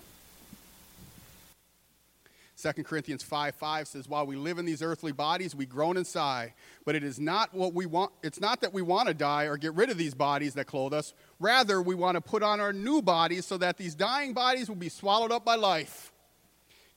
2 2.63 2.83
Corinthians 2.85 3.23
5 3.23 3.55
5 3.55 3.87
says, 3.89 4.07
While 4.07 4.25
we 4.25 4.37
live 4.37 4.57
in 4.57 4.63
these 4.63 4.81
earthly 4.81 5.11
bodies, 5.11 5.53
we 5.53 5.65
groan 5.65 5.97
and 5.97 6.07
sigh. 6.07 6.53
But 6.85 6.95
it 6.95 7.03
is 7.03 7.19
not 7.19 7.53
what 7.53 7.73
we 7.73 7.85
want, 7.85 8.13
it's 8.23 8.39
not 8.39 8.61
that 8.61 8.71
we 8.73 8.81
want 8.81 9.09
to 9.09 9.13
die 9.13 9.47
or 9.47 9.57
get 9.57 9.73
rid 9.73 9.89
of 9.89 9.97
these 9.97 10.13
bodies 10.13 10.53
that 10.53 10.65
clothe 10.65 10.93
us. 10.93 11.13
Rather, 11.41 11.81
we 11.81 11.93
want 11.93 12.15
to 12.15 12.21
put 12.21 12.41
on 12.41 12.61
our 12.61 12.71
new 12.71 13.01
bodies 13.01 13.45
so 13.45 13.57
that 13.57 13.75
these 13.75 13.95
dying 13.95 14.31
bodies 14.31 14.69
will 14.69 14.77
be 14.77 14.87
swallowed 14.87 15.33
up 15.33 15.43
by 15.43 15.55
life. 15.55 16.13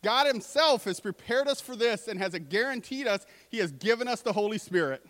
God 0.05 0.29
Himself 0.29 0.85
has 0.85 1.01
prepared 1.01 1.49
us 1.49 1.61
for 1.61 1.75
this 1.75 2.07
and 2.07 2.21
has 2.21 2.33
guaranteed 2.49 3.09
us, 3.09 3.27
He 3.49 3.59
has 3.59 3.73
given 3.73 4.07
us 4.07 4.21
the 4.21 4.33
Holy 4.33 4.59
Spirit. 4.59 5.05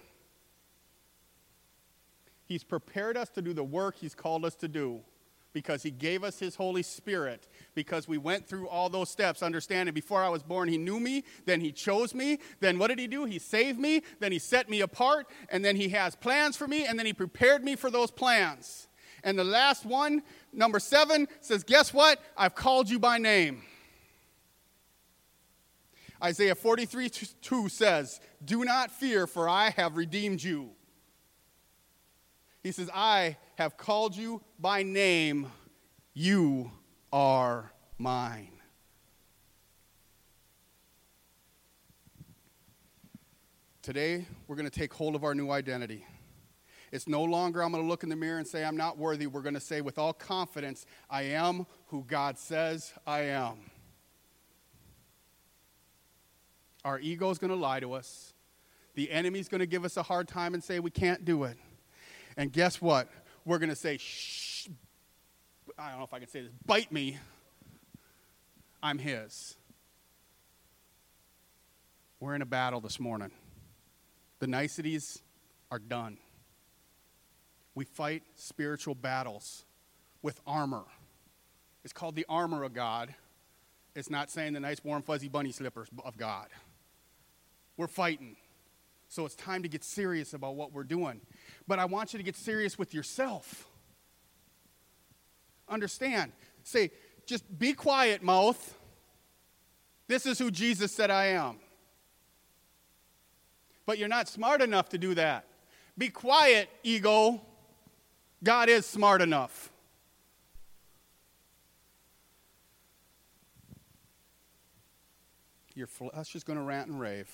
He's 2.44 2.64
prepared 2.64 3.16
us 3.16 3.28
to 3.30 3.42
do 3.42 3.52
the 3.52 3.64
work 3.64 3.96
He's 3.96 4.14
called 4.14 4.44
us 4.44 4.54
to 4.56 4.68
do 4.68 5.02
because 5.52 5.82
he 5.82 5.90
gave 5.90 6.24
us 6.24 6.38
his 6.38 6.56
Holy 6.56 6.82
Spirit, 6.82 7.48
because 7.74 8.08
we 8.08 8.18
went 8.18 8.46
through 8.46 8.68
all 8.68 8.88
those 8.88 9.10
steps, 9.10 9.42
understanding 9.42 9.94
before 9.94 10.22
I 10.22 10.28
was 10.28 10.42
born, 10.42 10.68
he 10.68 10.78
knew 10.78 10.98
me, 10.98 11.24
then 11.44 11.60
he 11.60 11.72
chose 11.72 12.14
me, 12.14 12.38
then 12.60 12.78
what 12.78 12.88
did 12.88 12.98
he 12.98 13.06
do? 13.06 13.24
He 13.24 13.38
saved 13.38 13.78
me, 13.78 14.02
then 14.20 14.32
he 14.32 14.38
set 14.38 14.68
me 14.68 14.80
apart, 14.80 15.26
and 15.50 15.64
then 15.64 15.76
he 15.76 15.90
has 15.90 16.16
plans 16.16 16.56
for 16.56 16.66
me, 16.66 16.86
and 16.86 16.98
then 16.98 17.06
he 17.06 17.12
prepared 17.12 17.62
me 17.62 17.76
for 17.76 17.90
those 17.90 18.10
plans. 18.10 18.88
And 19.24 19.38
the 19.38 19.44
last 19.44 19.84
one, 19.84 20.22
number 20.52 20.80
seven, 20.80 21.28
says, 21.40 21.62
Guess 21.62 21.94
what? 21.94 22.18
I've 22.36 22.54
called 22.54 22.90
you 22.90 22.98
by 22.98 23.18
name. 23.18 23.62
Isaiah 26.22 26.54
43 26.54 27.10
2 27.40 27.68
says, 27.68 28.20
Do 28.44 28.64
not 28.64 28.90
fear, 28.90 29.26
for 29.26 29.48
I 29.48 29.70
have 29.70 29.96
redeemed 29.96 30.42
you. 30.42 30.70
He 32.62 32.70
says, 32.70 32.88
I 32.94 33.36
have 33.56 33.76
called 33.76 34.16
you 34.16 34.40
by 34.58 34.82
name. 34.82 35.50
You 36.14 36.70
are 37.12 37.72
mine. 37.98 38.52
Today, 43.82 44.26
we're 44.46 44.54
going 44.54 44.68
to 44.68 44.78
take 44.78 44.94
hold 44.94 45.16
of 45.16 45.24
our 45.24 45.34
new 45.34 45.50
identity. 45.50 46.06
It's 46.92 47.08
no 47.08 47.24
longer, 47.24 47.64
I'm 47.64 47.72
going 47.72 47.82
to 47.82 47.88
look 47.88 48.04
in 48.04 48.10
the 48.10 48.16
mirror 48.16 48.38
and 48.38 48.46
say, 48.46 48.64
I'm 48.64 48.76
not 48.76 48.96
worthy. 48.96 49.26
We're 49.26 49.42
going 49.42 49.54
to 49.54 49.60
say 49.60 49.80
with 49.80 49.98
all 49.98 50.12
confidence, 50.12 50.86
I 51.10 51.22
am 51.22 51.66
who 51.86 52.04
God 52.04 52.38
says 52.38 52.92
I 53.06 53.22
am. 53.22 53.56
Our 56.84 57.00
ego 57.00 57.30
is 57.30 57.38
going 57.38 57.50
to 57.50 57.56
lie 57.56 57.80
to 57.80 57.94
us. 57.94 58.34
The 58.94 59.10
enemy's 59.10 59.48
going 59.48 59.60
to 59.60 59.66
give 59.66 59.84
us 59.84 59.96
a 59.96 60.02
hard 60.02 60.28
time 60.28 60.54
and 60.54 60.62
say 60.62 60.78
we 60.78 60.90
can't 60.90 61.24
do 61.24 61.44
it. 61.44 61.56
And 62.36 62.52
guess 62.52 62.80
what? 62.80 63.08
We're 63.44 63.58
going 63.58 63.70
to 63.70 63.76
say, 63.76 63.98
shh, 63.98 64.68
I 65.78 65.90
don't 65.90 65.98
know 65.98 66.04
if 66.04 66.14
I 66.14 66.18
can 66.18 66.28
say 66.28 66.42
this, 66.42 66.52
bite 66.64 66.92
me. 66.92 67.18
I'm 68.82 68.98
his. 68.98 69.56
We're 72.20 72.34
in 72.34 72.42
a 72.42 72.46
battle 72.46 72.80
this 72.80 73.00
morning. 73.00 73.30
The 74.38 74.46
niceties 74.46 75.20
are 75.70 75.78
done. 75.78 76.18
We 77.74 77.84
fight 77.84 78.22
spiritual 78.36 78.94
battles 78.94 79.64
with 80.20 80.40
armor. 80.46 80.84
It's 81.84 81.92
called 81.92 82.14
the 82.14 82.26
armor 82.28 82.64
of 82.64 82.74
God. 82.74 83.14
It's 83.94 84.10
not 84.10 84.30
saying 84.30 84.52
the 84.52 84.60
nice, 84.60 84.82
warm, 84.84 85.02
fuzzy 85.02 85.28
bunny 85.28 85.52
slippers 85.52 85.88
of 86.04 86.16
God. 86.16 86.48
We're 87.76 87.88
fighting. 87.88 88.36
So 89.08 89.26
it's 89.26 89.34
time 89.34 89.62
to 89.62 89.68
get 89.68 89.84
serious 89.84 90.32
about 90.32 90.54
what 90.54 90.72
we're 90.72 90.84
doing. 90.84 91.20
But 91.66 91.78
I 91.78 91.84
want 91.84 92.12
you 92.12 92.18
to 92.18 92.22
get 92.22 92.36
serious 92.36 92.78
with 92.78 92.92
yourself. 92.94 93.68
Understand. 95.68 96.32
Say, 96.64 96.90
just 97.26 97.58
be 97.58 97.72
quiet, 97.72 98.22
mouth. 98.22 98.76
This 100.08 100.26
is 100.26 100.38
who 100.38 100.50
Jesus 100.50 100.92
said 100.92 101.10
I 101.10 101.26
am. 101.26 101.56
But 103.86 103.98
you're 103.98 104.08
not 104.08 104.28
smart 104.28 104.62
enough 104.62 104.88
to 104.90 104.98
do 104.98 105.14
that. 105.14 105.46
Be 105.96 106.08
quiet, 106.08 106.68
ego. 106.82 107.40
God 108.42 108.68
is 108.68 108.86
smart 108.86 109.22
enough. 109.22 109.70
Your 115.74 115.86
flesh 115.86 116.34
is 116.34 116.44
going 116.44 116.58
to 116.58 116.64
rant 116.64 116.88
and 116.88 117.00
rave. 117.00 117.30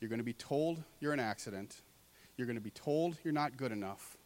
You're 0.00 0.10
going 0.10 0.18
to 0.18 0.24
be 0.24 0.34
told 0.34 0.82
you're 1.00 1.12
an 1.12 1.20
accident. 1.20 1.80
You're 2.36 2.46
going 2.46 2.56
to 2.56 2.62
be 2.62 2.70
told 2.70 3.16
you're 3.24 3.32
not 3.32 3.56
good 3.56 3.72
enough. 3.72 4.16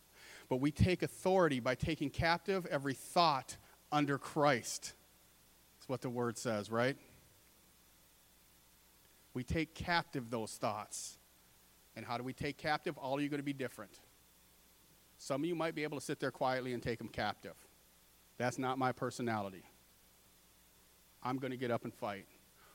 But 0.48 0.61
we 0.61 0.70
take 0.70 1.02
authority 1.02 1.61
by 1.61 1.74
taking 1.74 2.11
captive 2.11 2.66
every 2.66 2.94
thought 2.94 3.56
under 3.92 4.18
Christ. 4.18 4.94
That's 5.78 5.88
what 5.88 6.00
the 6.00 6.09
word 6.11 6.38
says, 6.38 6.70
right? 6.70 6.96
We 9.34 9.44
take 9.44 9.74
captive 9.74 10.30
those 10.30 10.52
thoughts. 10.52 11.18
And 11.96 12.06
how 12.06 12.16
do 12.16 12.24
we 12.24 12.32
take 12.32 12.56
captive? 12.56 12.96
All 12.96 13.14
of 13.14 13.20
you 13.20 13.26
are 13.26 13.30
going 13.30 13.40
to 13.40 13.44
be 13.44 13.52
different. 13.52 13.92
Some 15.18 15.42
of 15.42 15.48
you 15.48 15.54
might 15.54 15.74
be 15.74 15.82
able 15.82 15.98
to 15.98 16.04
sit 16.04 16.20
there 16.20 16.30
quietly 16.30 16.72
and 16.72 16.82
take 16.82 16.98
them 16.98 17.09
captive. 17.09 17.54
That's 18.38 18.59
not 18.59 18.78
my 18.78 18.92
personality. 18.92 19.64
I'm 21.22 21.38
going 21.38 21.50
to 21.50 21.56
get 21.56 21.70
up 21.70 21.84
and 21.84 21.92
fight. 21.92 22.26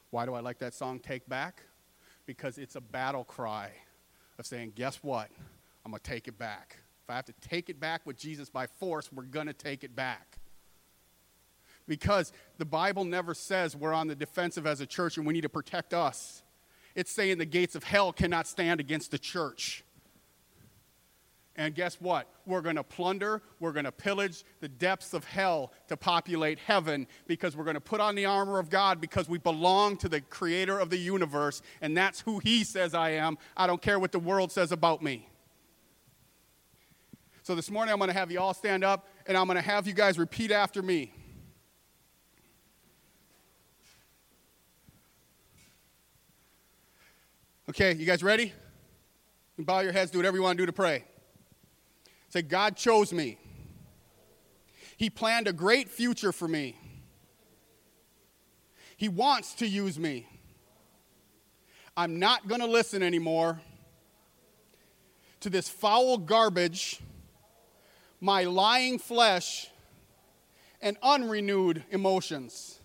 Why 0.10 0.26
do 0.26 0.34
I 0.34 0.42
like 0.42 0.60
that 0.60 0.74
song, 0.74 1.00
Take 1.00 1.28
Back? 1.28 1.64
Because 2.26 2.58
it's 2.58 2.76
a 2.76 2.82
battle 2.82 3.24
cry 3.24 3.72
of 4.40 4.46
saying, 4.46 4.74
guess 4.76 4.98
what? 5.04 5.30
I'm 5.86 5.92
going 5.92 6.02
to 6.04 6.10
take 6.10 6.28
it 6.28 6.38
back. 6.38 6.78
If 7.04 7.10
I 7.10 7.16
have 7.16 7.26
to 7.26 7.34
take 7.42 7.70
it 7.70 7.80
back 7.80 8.06
with 8.06 8.18
Jesus 8.18 8.50
by 8.50 8.68
force, 8.68 9.12
we're 9.12 9.24
going 9.24 9.48
to 9.48 9.54
take 9.54 9.84
it 9.84 9.96
back. 9.96 10.38
Because 11.88 12.32
the 12.58 12.66
Bible 12.66 13.04
never 13.04 13.34
says 13.34 13.76
we're 13.76 13.94
on 13.94 14.08
the 14.08 14.16
defensive 14.16 14.66
as 14.66 14.80
a 14.80 14.86
church 14.86 15.18
and 15.18 15.28
we 15.28 15.34
need 15.34 15.42
to 15.42 15.50
protect 15.50 15.94
us. 15.94 16.44
It's 16.96 17.12
saying 17.12 17.40
the 17.40 17.46
gates 17.46 17.76
of 17.76 17.84
hell 17.84 18.14
cannot 18.14 18.48
stand 18.48 18.80
against 18.80 19.12
the 19.12 19.20
church. 19.20 19.84
And 21.56 21.76
guess 21.76 22.02
what? 22.02 22.28
We're 22.48 22.62
going 22.62 22.78
to 22.78 22.84
plunder, 22.84 23.44
we're 23.60 23.74
going 23.74 23.86
to 23.86 23.92
pillage 23.92 24.44
the 24.60 24.68
depths 24.68 25.14
of 25.14 25.24
hell 25.24 25.72
to 25.88 25.96
populate 25.96 26.58
heaven 26.58 27.06
because 27.28 27.56
we're 27.56 27.64
going 27.64 27.76
to 27.76 27.82
put 27.82 28.02
on 28.02 28.16
the 28.16 28.26
armor 28.26 28.58
of 28.58 28.72
God 28.72 29.00
because 29.00 29.30
we 29.30 29.38
belong 29.38 29.98
to 29.98 30.10
the 30.10 30.22
creator 30.22 30.80
of 30.80 30.90
the 30.90 30.98
universe, 30.98 31.62
and 31.82 31.96
that's 31.96 32.22
who 32.22 32.40
he 32.40 32.64
says 32.64 32.96
I 32.96 33.12
am. 33.12 33.38
I 33.56 33.68
don't 33.68 33.82
care 33.82 34.00
what 34.00 34.12
the 34.12 34.20
world 34.20 34.52
says 34.52 34.72
about 34.72 35.04
me. 35.04 35.30
So 37.44 37.56
this 37.56 37.70
morning 37.70 37.92
I'm 37.92 38.00
going 38.00 38.10
to 38.10 38.18
have 38.18 38.32
you 38.32 38.40
all 38.40 38.54
stand 38.54 38.86
up 38.86 39.08
and 39.28 39.38
I'm 39.38 39.48
going 39.48 39.58
to 39.58 39.62
have 39.62 39.86
you 39.86 39.94
guys 39.94 40.18
repeat 40.18 40.50
after 40.50 40.82
me. 40.82 41.14
Okay, 47.70 47.94
you 47.94 48.06
guys 48.06 48.24
ready? 48.24 48.54
Bow 49.60 49.82
your 49.82 49.92
heads, 49.92 50.10
do 50.10 50.18
whatever 50.18 50.38
you 50.38 50.44
want 50.44 50.58
to 50.58 50.62
do 50.62 50.66
to 50.66 50.74
pray. 50.74 51.04
Say, 52.34 52.42
God 52.42 52.76
chose 52.76 53.14
me. 53.14 53.38
He 54.98 55.12
planned 55.12 55.48
a 55.48 55.54
great 55.54 55.88
future 55.88 56.32
for 56.32 56.48
me. 56.48 56.76
He 58.98 59.08
wants 59.08 59.54
to 59.56 59.68
use 59.68 60.00
me. 60.00 60.28
I'm 61.96 62.18
not 62.18 62.48
going 62.48 62.62
to 62.62 62.66
listen 62.66 63.04
anymore 63.04 63.62
to 65.42 65.52
this 65.52 65.70
foul 65.70 66.18
garbage, 66.18 67.02
my 68.20 68.46
lying 68.46 68.98
flesh, 68.98 69.70
and 70.82 70.98
unrenewed 71.04 71.84
emotions. 71.92 72.80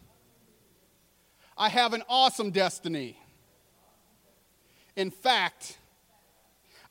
I 1.56 1.70
have 1.70 1.94
an 1.94 2.02
awesome 2.06 2.50
destiny. 2.50 3.16
In 4.94 5.10
fact, 5.10 5.78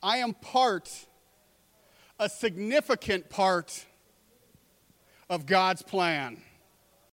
I 0.02 0.18
am 0.18 0.34
part 0.34 0.90
a 2.20 2.30
significant 2.30 3.30
part 3.30 3.86
of 5.30 5.46
God's 5.46 5.82
plan. 5.82 6.42